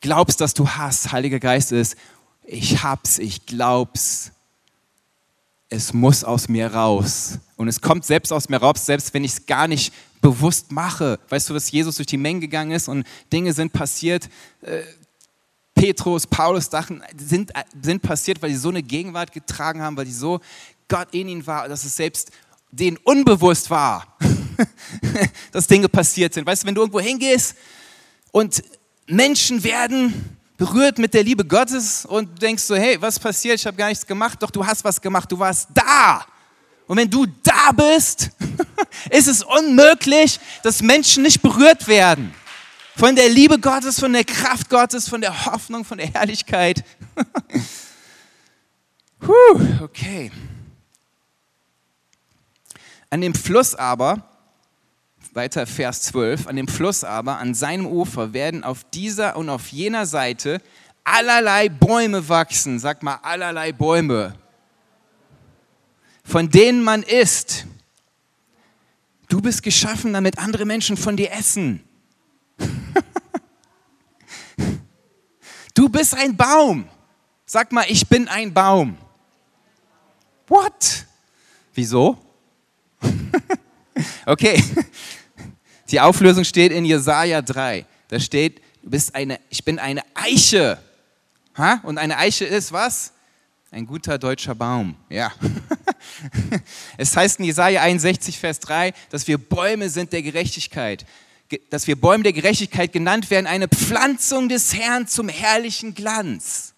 [0.02, 1.12] glaubst, dass du hast.
[1.12, 1.98] Heiliger Geist ist,
[2.46, 4.32] ich hab's, ich glaub's.
[5.70, 7.40] Es muss aus mir raus.
[7.58, 11.20] Und es kommt selbst aus mir raus, selbst wenn ich es gar nicht bewusst mache.
[11.30, 14.30] Weißt du, dass Jesus durch die Mengen gegangen ist und Dinge sind passiert.
[14.62, 14.82] Äh,
[15.76, 17.52] Petrus, Paulus Sachen sind,
[17.82, 20.40] sind passiert, weil sie so eine Gegenwart getragen haben, weil die so
[20.88, 22.32] Gott in ihnen war, dass es selbst
[22.72, 24.18] denen unbewusst war,
[25.52, 26.48] dass Dinge passiert sind.
[26.48, 27.56] Weißt du, wenn du irgendwo hingehst
[28.32, 28.64] und
[29.06, 33.56] Menschen werden berührt mit der Liebe Gottes und denkst so, hey, was passiert?
[33.56, 34.42] Ich habe gar nichts gemacht.
[34.42, 35.32] Doch du hast was gemacht.
[35.32, 36.26] Du warst da.
[36.88, 38.32] Und wenn du da bist,
[39.12, 42.34] ist es unmöglich, dass Menschen nicht berührt werden.
[42.96, 46.84] Von der Liebe Gottes, von der Kraft Gottes, von der Hoffnung, von der Herrlichkeit.
[49.20, 50.32] Puh, okay.
[53.10, 54.37] An dem Fluss aber,
[55.34, 59.68] weiter Vers 12, an dem Fluss aber, an seinem Ufer werden auf dieser und auf
[59.68, 60.62] jener Seite
[61.04, 62.80] allerlei Bäume wachsen.
[62.80, 64.36] Sag mal, allerlei Bäume,
[66.24, 67.66] von denen man isst.
[69.30, 71.84] Du bist geschaffen, damit andere Menschen von dir essen.
[75.74, 76.88] du bist ein Baum.
[77.46, 78.98] Sag mal, ich bin ein Baum.
[80.48, 81.06] What?
[81.74, 82.18] Wieso?
[84.26, 84.64] okay.
[85.90, 87.86] Die Auflösung steht in Jesaja 3.
[88.10, 90.80] Da steht, du bist eine, ich bin eine Eiche.
[91.58, 91.80] Ha?
[91.84, 93.14] Und eine Eiche ist was?
[93.72, 94.96] Ein guter deutscher Baum.
[95.10, 95.32] Ja.
[96.98, 101.06] es heißt in Jesaja 61, Vers 3, dass wir Bäume sind der Gerechtigkeit.
[101.70, 106.74] Dass wir Bäume der Gerechtigkeit genannt werden, eine Pflanzung des Herrn zum herrlichen Glanz.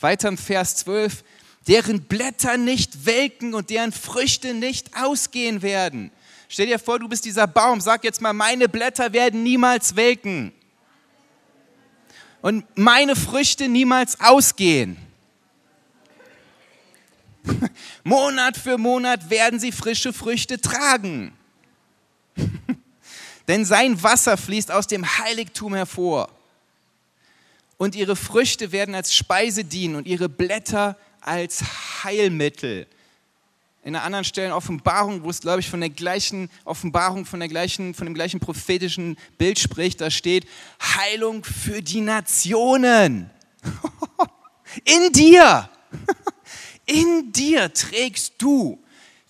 [0.00, 1.24] Weiter im Vers 12,
[1.66, 6.10] deren Blätter nicht welken und deren Früchte nicht ausgehen werden.
[6.48, 10.52] Stell dir vor, du bist dieser Baum, sag jetzt mal, meine Blätter werden niemals welken
[12.42, 14.98] und meine Früchte niemals ausgehen.
[18.04, 21.32] Monat für Monat werden sie frische Früchte tragen.
[23.48, 26.28] Denn sein Wasser fließt aus dem Heiligtum hervor.
[27.76, 31.62] Und ihre Früchte werden als Speise dienen und ihre Blätter als
[32.04, 32.86] Heilmittel.
[33.82, 37.48] In einer anderen Stelle Offenbarung, wo es, glaube ich, von der gleichen Offenbarung, von, der
[37.48, 40.46] gleichen, von dem gleichen prophetischen Bild spricht, da steht
[40.80, 43.30] Heilung für die Nationen.
[44.84, 45.68] In dir,
[46.86, 48.82] in dir trägst du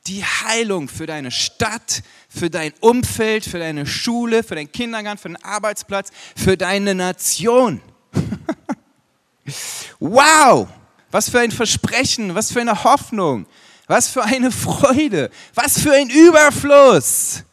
[0.06, 5.28] die Heilung für deine Stadt, für dein Umfeld, für deine Schule, für deinen Kindergarten, für
[5.28, 7.80] deinen Arbeitsplatz, für deine Nation.
[9.98, 10.68] wow!
[11.14, 13.46] Was für ein Versprechen, was für eine Hoffnung,
[13.86, 17.44] was für eine Freude, was für ein Überfluss.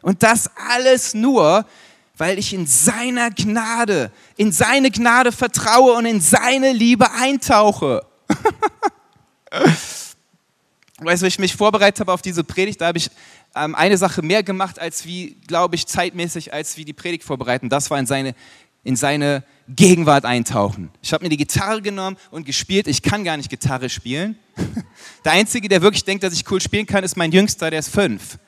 [0.00, 1.66] Und das alles nur,
[2.16, 8.06] weil ich in seiner Gnade, in seine Gnade vertraue und in seine Liebe eintauche.
[11.00, 13.10] weißt du, ich mich vorbereitet habe auf diese Predigt, da habe ich
[13.54, 17.68] ähm, eine Sache mehr gemacht, als wie, glaube ich, zeitmäßig, als wie die Predigt vorbereiten.
[17.68, 18.34] Das war in seine,
[18.82, 20.90] in seine Gegenwart eintauchen.
[21.02, 22.86] Ich habe mir die Gitarre genommen und gespielt.
[22.86, 24.38] Ich kann gar nicht Gitarre spielen.
[25.24, 27.88] Der Einzige, der wirklich denkt, dass ich cool spielen kann, ist mein Jüngster, der ist
[27.88, 28.38] fünf.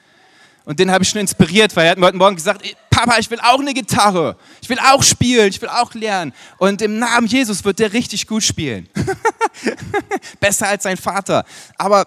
[0.65, 3.31] Und den habe ich schon inspiriert, weil er hat mir heute Morgen gesagt, Papa, ich
[3.31, 4.37] will auch eine Gitarre.
[4.61, 6.33] Ich will auch spielen, ich will auch lernen.
[6.59, 8.89] Und im Namen Jesus wird der richtig gut spielen.
[10.41, 11.45] Besser als sein Vater.
[11.77, 12.07] Aber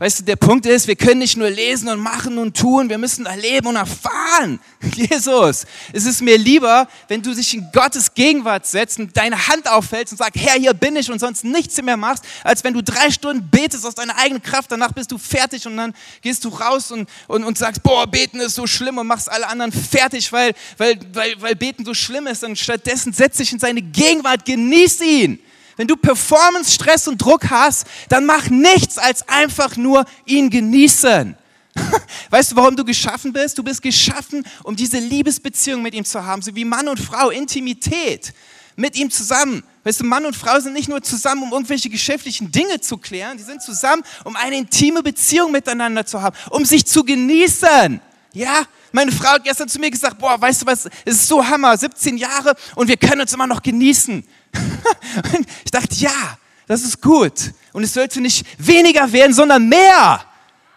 [0.00, 2.98] Weißt du, der Punkt ist, wir können nicht nur lesen und machen und tun, wir
[2.98, 4.60] müssen erleben und erfahren.
[4.94, 9.68] Jesus, es ist mir lieber, wenn du dich in Gottes Gegenwart setzt und deine Hand
[9.68, 12.82] aufhältst und sagst, Herr, hier bin ich und sonst nichts mehr machst, als wenn du
[12.82, 16.50] drei Stunden betest aus deiner eigenen Kraft, danach bist du fertig und dann gehst du
[16.50, 20.32] raus und, und, und sagst, boah, beten ist so schlimm und machst alle anderen fertig,
[20.32, 24.44] weil, weil, weil, weil beten so schlimm ist und stattdessen setz dich in seine Gegenwart,
[24.44, 25.40] genieß ihn.
[25.78, 31.36] Wenn du Performance, Stress und Druck hast, dann mach nichts als einfach nur ihn genießen.
[32.30, 33.56] Weißt du, warum du geschaffen bist?
[33.56, 37.30] Du bist geschaffen, um diese Liebesbeziehung mit ihm zu haben, so wie Mann und Frau,
[37.30, 38.34] Intimität
[38.74, 39.62] mit ihm zusammen.
[39.84, 43.38] Weißt du, Mann und Frau sind nicht nur zusammen, um irgendwelche geschäftlichen Dinge zu klären,
[43.38, 48.00] die sind zusammen, um eine intime Beziehung miteinander zu haben, um sich zu genießen.
[48.32, 51.46] Ja, meine Frau hat gestern zu mir gesagt, boah, weißt du was, es ist so
[51.46, 54.26] Hammer, 17 Jahre und wir können uns immer noch genießen.
[55.64, 57.52] ich dachte, ja, das ist gut.
[57.72, 60.24] Und es sollte nicht weniger werden, sondern mehr.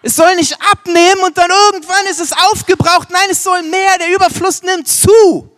[0.01, 3.09] Es soll nicht abnehmen und dann irgendwann ist es aufgebraucht.
[3.11, 3.97] Nein, es soll mehr.
[3.99, 5.51] Der Überfluss nimmt zu.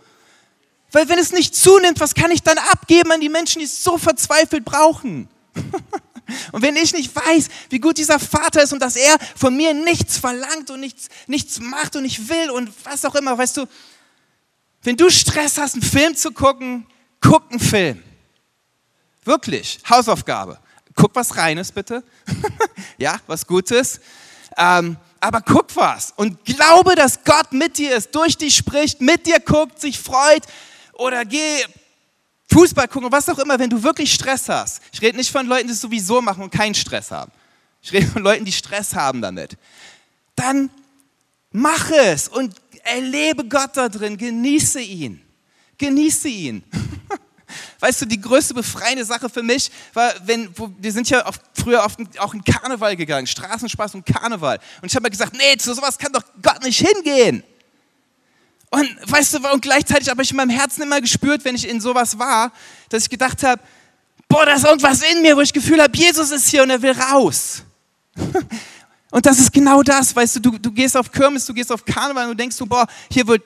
[0.92, 3.84] Weil wenn es nicht zunimmt, was kann ich dann abgeben an die Menschen, die es
[3.84, 5.30] so verzweifelt brauchen?
[6.52, 9.74] Und wenn ich nicht weiß, wie gut dieser Vater ist und dass er von mir
[9.74, 13.65] nichts verlangt und nichts, nichts macht und ich will und was auch immer, weißt du,
[14.84, 16.86] wenn du Stress hast, einen Film zu gucken,
[17.22, 18.04] guck einen Film.
[19.24, 20.60] Wirklich, Hausaufgabe.
[20.96, 22.04] Guck was Reines bitte.
[22.98, 23.99] ja, was Gutes.
[24.58, 29.26] Ähm, aber guck was und glaube, dass Gott mit dir ist, durch dich spricht, mit
[29.26, 30.43] dir guckt, sich freut.
[30.93, 31.64] Oder geh
[32.54, 34.82] Fußball gucken, was auch immer, wenn du wirklich Stress hast.
[34.91, 37.32] Ich rede nicht von Leuten, die es sowieso machen und keinen Stress haben.
[37.82, 39.58] Ich rede von Leuten, die Stress haben damit.
[40.36, 40.70] Dann
[41.51, 45.22] mach es und erlebe Gott da drin, genieße ihn.
[45.80, 46.64] Genieße ihn.
[47.80, 51.41] Weißt du, die größte befreiende Sache für mich war, wenn, wo, wir sind ja oft,
[51.56, 54.60] früher oft auch in Karneval gegangen, Straßenspaß und Karneval.
[54.82, 57.43] Und ich habe mir gesagt, nee, zu sowas kann doch Gott nicht hingehen.
[58.74, 61.80] Und weißt du, und gleichzeitig habe ich in meinem Herzen immer gespürt, wenn ich in
[61.80, 62.51] sowas war,
[62.89, 63.61] dass ich gedacht habe,
[64.28, 66.82] boah, da ist irgendwas in mir, wo ich Gefühl habe, Jesus ist hier und er
[66.82, 67.61] will raus.
[69.11, 71.86] Und das ist genau das, weißt du, du, du gehst auf Kirmes, du gehst auf
[71.86, 73.43] Karneval und du denkst du, boah, hier wird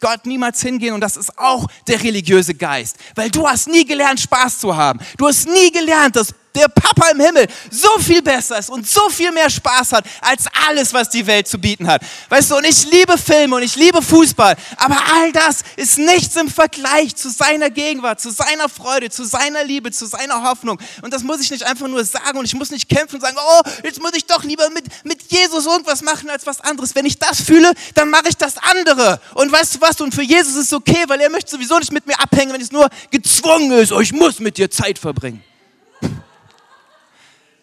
[0.00, 4.18] Gott niemals hingehen und das ist auch der religiöse Geist, weil du hast nie gelernt,
[4.18, 4.98] Spaß zu haben.
[5.16, 9.08] Du hast nie gelernt, dass der Papa im Himmel so viel besser ist und so
[9.08, 12.02] viel mehr Spaß hat als alles, was die Welt zu bieten hat.
[12.28, 16.36] Weißt du, und ich liebe Filme und ich liebe Fußball, aber all das ist nichts
[16.36, 20.80] im Vergleich zu seiner Gegenwart, zu seiner Freude, zu seiner Liebe, zu seiner Hoffnung.
[21.02, 23.36] Und das muss ich nicht einfach nur sagen und ich muss nicht kämpfen und sagen,
[23.38, 26.94] oh, jetzt muss ich doch lieber mit, mit Jesus irgendwas machen als was anderes.
[26.94, 29.20] Wenn ich das fühle, dann mache ich das andere.
[29.34, 30.00] Und weißt du was?
[30.00, 32.60] Und für Jesus ist es okay, weil er möchte sowieso nicht mit mir abhängen, wenn
[32.60, 35.42] es nur gezwungen ist, oh, ich muss mit dir Zeit verbringen.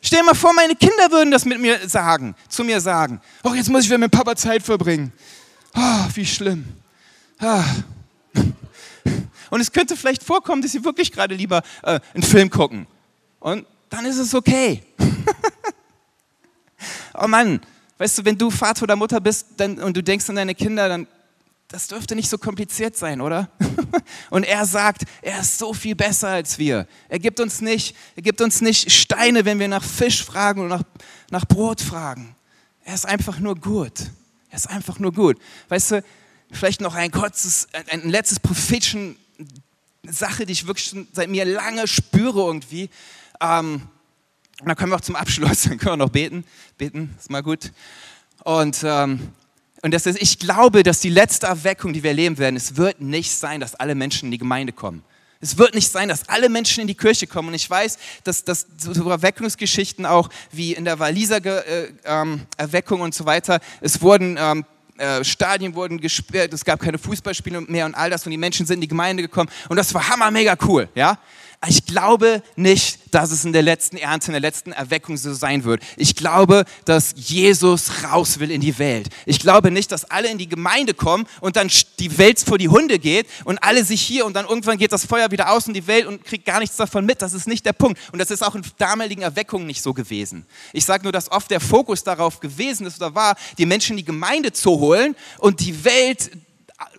[0.06, 3.22] Stell dir mal vor, meine Kinder würden das mit mir sagen, zu mir sagen.
[3.42, 5.14] Oh, jetzt muss ich wieder mit Papa Zeit verbringen.
[5.74, 6.66] Oh, wie schlimm.
[7.40, 7.64] Ah.
[9.50, 12.86] Und es könnte vielleicht vorkommen, dass sie wirklich gerade lieber äh, einen Film gucken.
[13.40, 14.84] Und dann ist es okay.
[17.14, 17.62] oh Mann,
[17.98, 20.90] weißt du, wenn du Vater oder Mutter bist dann, und du denkst an deine Kinder,
[20.90, 21.08] dann
[21.74, 23.50] das dürfte nicht so kompliziert sein, oder?
[24.30, 26.88] Und er sagt, er ist so viel besser als wir.
[27.10, 30.78] Er gibt uns nicht, er gibt uns nicht Steine, wenn wir nach Fisch fragen oder
[30.78, 30.84] nach,
[31.32, 32.36] nach Brot fragen.
[32.84, 34.12] Er ist einfach nur gut.
[34.52, 35.40] Er ist einfach nur gut.
[35.70, 36.04] Weißt du,
[36.52, 39.16] vielleicht noch ein kurzes, ein, letztes prophetischen
[40.04, 42.92] Sache, die ich wirklich schon seit mir lange spüre irgendwie.
[43.42, 43.82] Ähm,
[44.62, 46.46] und dann können wir auch zum Abschluss, dann können wir noch beten.
[46.78, 47.72] Beten ist mal gut.
[48.44, 49.34] Und ähm,
[49.84, 53.02] und das ist, ich glaube, dass die letzte Erweckung, die wir erleben werden, es wird
[53.02, 55.04] nicht sein, dass alle Menschen in die Gemeinde kommen.
[55.42, 57.50] Es wird nicht sein, dass alle Menschen in die Kirche kommen.
[57.50, 63.02] Und ich weiß, dass, dass so Erweckungsgeschichten auch wie in der Waliser äh, ähm, Erweckung
[63.02, 64.64] und so weiter, es wurden ähm,
[64.98, 68.66] äh, Stadien wurden gesperrt, es gab keine Fußballspiele mehr und all das und die Menschen
[68.66, 71.18] sind in die Gemeinde gekommen und das war hammer mega cool, ja.
[71.66, 75.64] Ich glaube nicht, dass es in der letzten Ernte, in der letzten Erweckung so sein
[75.64, 75.82] wird.
[75.96, 79.10] Ich glaube, dass Jesus raus will in die Welt.
[79.26, 82.68] Ich glaube nicht, dass alle in die Gemeinde kommen und dann die Welt vor die
[82.68, 85.74] Hunde geht und alle sich hier und dann irgendwann geht das Feuer wieder aus in
[85.74, 87.22] die Welt und kriegt gar nichts davon mit.
[87.22, 88.00] Das ist nicht der Punkt.
[88.12, 90.46] Und das ist auch in damaligen Erweckungen nicht so gewesen.
[90.74, 93.98] Ich sage nur, dass oft der Fokus darauf gewesen ist oder war, die Menschen in
[93.98, 96.32] die Gemeinde zu holen und die Welt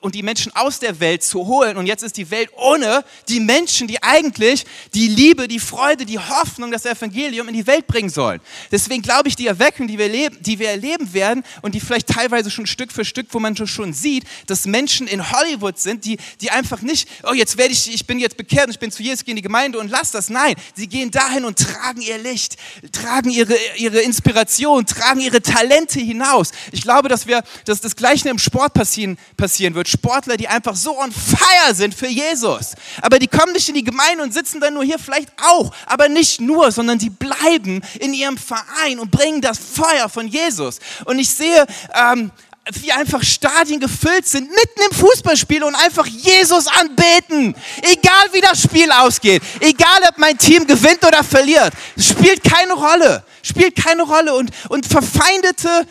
[0.05, 1.78] und die Menschen aus der Welt zu holen.
[1.78, 6.18] Und jetzt ist die Welt ohne die Menschen, die eigentlich die Liebe, die Freude, die
[6.18, 8.42] Hoffnung, das Evangelium in die Welt bringen sollen.
[8.70, 12.09] Deswegen glaube ich, die Erweckung, die wir, leben, die wir erleben werden und die vielleicht
[12.09, 16.18] teilweise schon Stück für Stück, wo man schon sieht, dass Menschen in Hollywood sind, die,
[16.42, 19.02] die einfach nicht, oh, jetzt werde ich, ich bin jetzt bekehrt und ich bin zu
[19.02, 20.28] Jesus, gehe in die Gemeinde und lass das.
[20.28, 22.59] Nein, sie gehen dahin und tragen ihr Licht,
[22.92, 26.50] tragen ihre, ihre Inspiration, tragen ihre Talente hinaus.
[26.72, 29.93] Ich glaube, dass wir, dass das Gleiche im Sport passieren, passieren wird.
[29.95, 32.74] Sportler, die einfach so on fire sind für Jesus.
[33.01, 36.09] Aber die kommen nicht in die Gemeinde und sitzen dann nur hier, vielleicht auch, aber
[36.09, 40.78] nicht nur, sondern die bleiben in ihrem Verein und bringen das Feuer von Jesus.
[41.05, 42.30] Und ich sehe, ähm,
[42.72, 47.55] wie einfach Stadien gefüllt sind, mitten im Fußballspiel und einfach Jesus anbeten.
[47.82, 53.22] Egal wie das Spiel ausgeht, egal ob mein Team gewinnt oder verliert, spielt keine Rolle,
[53.42, 54.34] spielt keine Rolle.
[54.34, 55.86] Und, und verfeindete,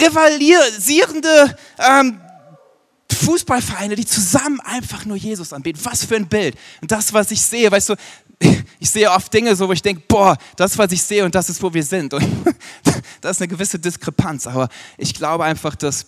[0.00, 2.20] rivalisierende ähm,
[3.12, 5.80] Fußballvereine, die zusammen einfach nur Jesus anbeten.
[5.84, 6.56] Was für ein Bild.
[6.80, 7.94] Und das, was ich sehe, weißt du,
[8.80, 11.48] ich sehe oft Dinge so, wo ich denke, boah, das, was ich sehe und das
[11.48, 12.14] ist, wo wir sind.
[12.14, 12.24] Und
[13.20, 14.46] da ist eine gewisse Diskrepanz.
[14.46, 16.06] Aber ich glaube einfach, dass,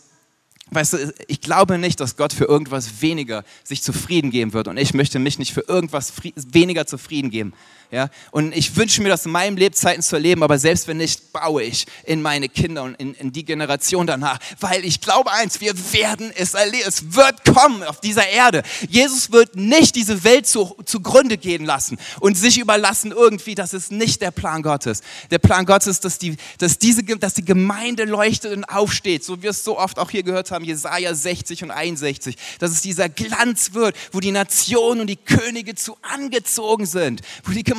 [0.70, 4.68] weißt du, ich glaube nicht, dass Gott für irgendwas weniger sich zufrieden geben wird.
[4.68, 7.52] Und ich möchte mich nicht für irgendwas weniger zufrieden geben.
[7.90, 8.08] Ja?
[8.30, 11.62] Und ich wünsche mir das in meinen Lebzeiten zu erleben, aber selbst wenn nicht, baue
[11.62, 15.74] ich in meine Kinder und in, in die Generation danach, weil ich glaube eins, wir
[15.92, 18.62] werden es erleben, es wird kommen auf dieser Erde.
[18.88, 23.92] Jesus wird nicht diese Welt zu, zugrunde gehen lassen und sich überlassen irgendwie, das ist
[23.92, 25.02] nicht der Plan Gottes.
[25.30, 29.38] Der Plan Gottes ist, dass die, dass diese, dass die Gemeinde leuchtet und aufsteht, so
[29.38, 32.82] wie wir es so oft auch hier gehört haben, Jesaja 60 und 61, dass es
[32.82, 37.75] dieser Glanz wird, wo die Nationen und die Könige zu angezogen sind, wo die Gemeinde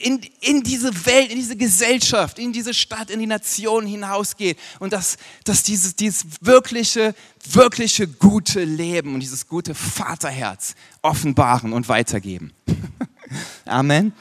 [0.00, 4.92] in, in diese Welt, in diese Gesellschaft, in diese Stadt, in die Nation hinausgeht und
[4.92, 7.14] dass, dass dieses, dieses wirkliche,
[7.44, 12.52] wirkliche gute Leben und dieses gute Vaterherz offenbaren und weitergeben.
[13.64, 14.12] Amen.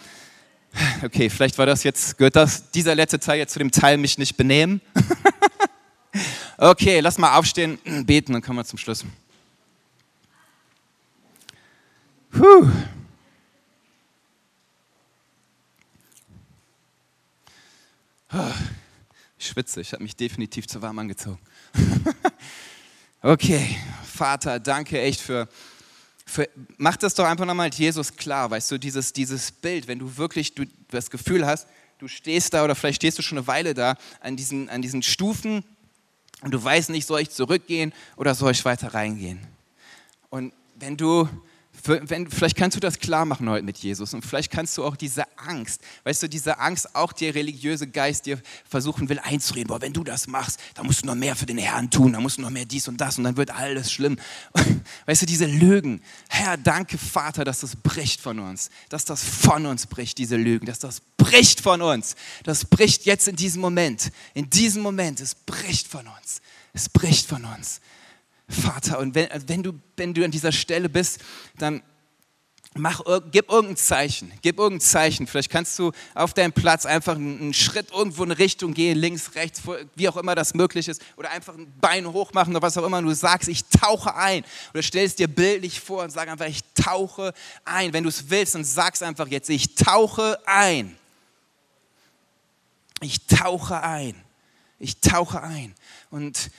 [1.04, 4.18] Okay, vielleicht war das jetzt, gehört das, dieser letzte Teil jetzt zu dem Teil mich
[4.18, 4.82] nicht benehmen.
[6.58, 9.06] okay, lass mal aufstehen, beten, dann kommen wir zum Schluss.
[12.32, 12.70] Puh.
[19.38, 21.40] Ich schwitze, ich habe mich definitiv zu warm angezogen.
[23.22, 25.48] okay, Vater, danke echt für,
[26.26, 30.18] für, mach das doch einfach nochmal Jesus klar, weißt du, dieses, dieses Bild, wenn du
[30.18, 31.68] wirklich du das Gefühl hast,
[32.00, 35.04] du stehst da oder vielleicht stehst du schon eine Weile da an diesen, an diesen
[35.04, 35.64] Stufen
[36.42, 39.40] und du weißt nicht, soll ich zurückgehen oder soll ich weiter reingehen.
[40.30, 41.30] Und wenn du
[41.88, 44.96] wenn, vielleicht kannst du das klar machen heute mit Jesus und vielleicht kannst du auch
[44.96, 49.82] diese Angst, weißt du, diese Angst auch der religiöse Geist dir versuchen will einzureden, boah,
[49.82, 52.38] wenn du das machst, dann musst du noch mehr für den Herrn tun, dann musst
[52.38, 54.18] du noch mehr dies und das und dann wird alles schlimm.
[55.06, 56.02] Weißt du, diese Lügen.
[56.30, 60.66] Herr, danke Vater, dass das bricht von uns, dass das von uns bricht, diese Lügen,
[60.66, 62.16] dass das bricht von uns.
[62.44, 66.42] Das bricht jetzt in diesem Moment, in diesem Moment, es bricht von uns.
[66.74, 67.80] Es bricht von uns.
[68.48, 69.00] Vater.
[69.00, 71.20] Und wenn, wenn, du, wenn du an dieser Stelle bist,
[71.58, 71.82] dann
[72.76, 75.28] mach, gib irgendein Zeichen, gib irgendein Zeichen.
[75.28, 79.62] Vielleicht kannst du auf deinem Platz einfach einen Schritt irgendwo in Richtung gehen, links, rechts,
[79.96, 82.86] wie auch immer das möglich ist, oder einfach ein Bein hoch machen oder was auch
[82.86, 83.00] immer.
[83.00, 84.44] Und du sagst, ich tauche ein.
[84.74, 87.34] Oder stellst dir bildlich vor und sag einfach, ich tauche
[87.64, 87.94] ein.
[87.94, 90.96] Wenn du es willst, dann sag's einfach jetzt, ich tauche ein.
[93.02, 94.16] Ich tauche ein.
[94.80, 95.74] Ich tauche ein.
[96.12, 96.52] Und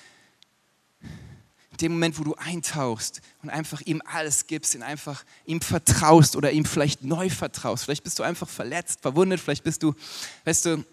[1.76, 6.50] dem Moment, wo du eintauchst und einfach ihm alles gibst, ihn einfach ihm vertraust oder
[6.52, 7.84] ihm vielleicht neu vertraust.
[7.84, 9.94] Vielleicht bist du einfach verletzt, verwundet, vielleicht bist du,
[10.44, 10.84] weißt du,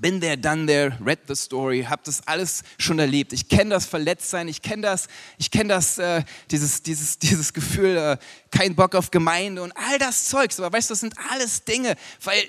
[0.00, 3.32] bin there, done there, read the story, hab das alles schon erlebt.
[3.32, 5.06] Ich kenne das Verletztsein, ich kenne das,
[5.38, 8.16] ich kenne das, äh, dieses, dieses, dieses Gefühl, äh,
[8.50, 10.58] kein Bock auf Gemeinde und all das Zeugs.
[10.58, 12.42] Aber weißt du, das sind alles Dinge, weil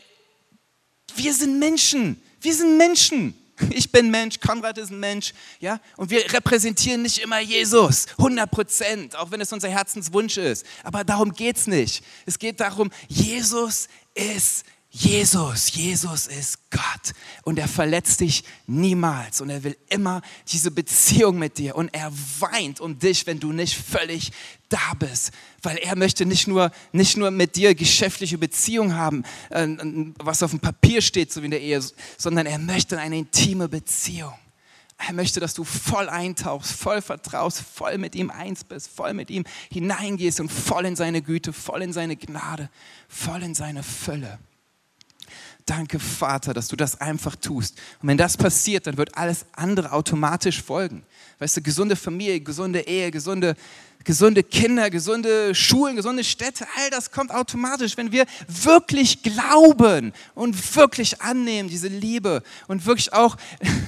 [1.15, 3.35] wir sind Menschen, wir sind Menschen.
[3.69, 8.49] Ich bin Mensch, Konrad ist ein Mensch, ja, und wir repräsentieren nicht immer Jesus, 100
[8.49, 10.65] Prozent, auch wenn es unser Herzenswunsch ist.
[10.83, 12.03] Aber darum geht es nicht.
[12.25, 14.65] Es geht darum, Jesus ist
[14.97, 17.13] Jesus, Jesus ist Gott.
[17.43, 19.41] Und er verletzt dich niemals.
[19.41, 21.75] Und er will immer diese Beziehung mit dir.
[21.75, 24.31] Und er weint um dich, wenn du nicht völlig
[24.69, 29.67] da bist, weil er möchte nicht nur, nicht nur mit dir geschäftliche Beziehung haben, äh,
[30.19, 31.81] was auf dem Papier steht, so wie in der Ehe,
[32.17, 34.33] sondern er möchte eine intime Beziehung.
[34.97, 39.29] Er möchte, dass du voll eintauchst, voll vertraust, voll mit ihm eins bist, voll mit
[39.29, 42.69] ihm hineingehst und voll in seine Güte, voll in seine Gnade,
[43.09, 44.39] voll in seine Fülle.
[45.65, 47.79] Danke, Vater, dass du das einfach tust.
[48.01, 51.03] Und wenn das passiert, dann wird alles andere automatisch folgen.
[51.39, 53.55] Weißt du, gesunde Familie, gesunde Ehe, gesunde,
[54.03, 60.75] gesunde Kinder, gesunde Schulen, gesunde Städte, all das kommt automatisch, wenn wir wirklich glauben und
[60.75, 63.35] wirklich annehmen, diese Liebe und wirklich auch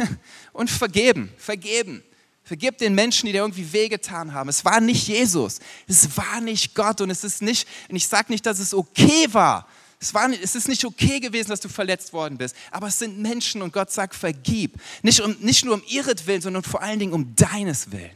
[0.53, 2.03] und vergeben, vergeben.
[2.43, 4.49] Vergib den Menschen, die dir irgendwie wehgetan haben.
[4.49, 8.31] Es war nicht Jesus, es war nicht Gott und es ist nicht, und ich sage
[8.31, 9.67] nicht, dass es okay war,
[9.99, 13.17] es, war, es ist nicht okay gewesen, dass du verletzt worden bist, aber es sind
[13.17, 14.79] Menschen und Gott sagt, vergib.
[15.01, 18.15] Nicht, um, nicht nur um ihretwillen, sondern vor allen Dingen um deines Willen.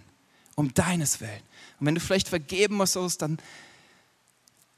[0.55, 1.41] Um deines Willen.
[1.79, 3.39] Und wenn du vielleicht vergeben musst, dann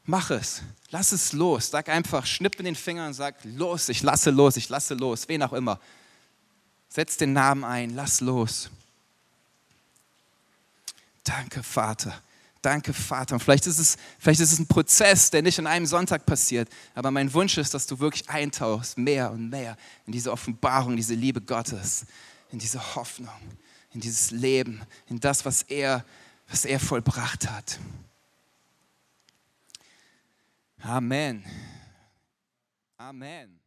[0.06, 0.62] mach es.
[0.92, 1.72] Lass es los.
[1.72, 5.28] Sag einfach, schnipp in den Finger und sag, los, ich lasse los, ich lasse los,
[5.28, 5.80] wen auch immer.
[6.88, 8.70] Setz den Namen ein, lass los.
[11.24, 12.22] Danke, Vater.
[12.64, 13.36] Danke, Vater.
[13.36, 16.70] Und vielleicht ist, es, vielleicht ist es ein Prozess, der nicht an einem Sonntag passiert.
[16.96, 21.14] Aber mein Wunsch ist, dass du wirklich eintauchst, mehr und mehr in diese Offenbarung, diese
[21.14, 22.06] Liebe Gottes,
[22.52, 23.36] in diese Hoffnung,
[23.92, 26.06] in dieses Leben, in das, was er,
[26.48, 27.80] was er vollbracht hat.
[30.82, 31.44] Amen.
[32.98, 33.63] Amen.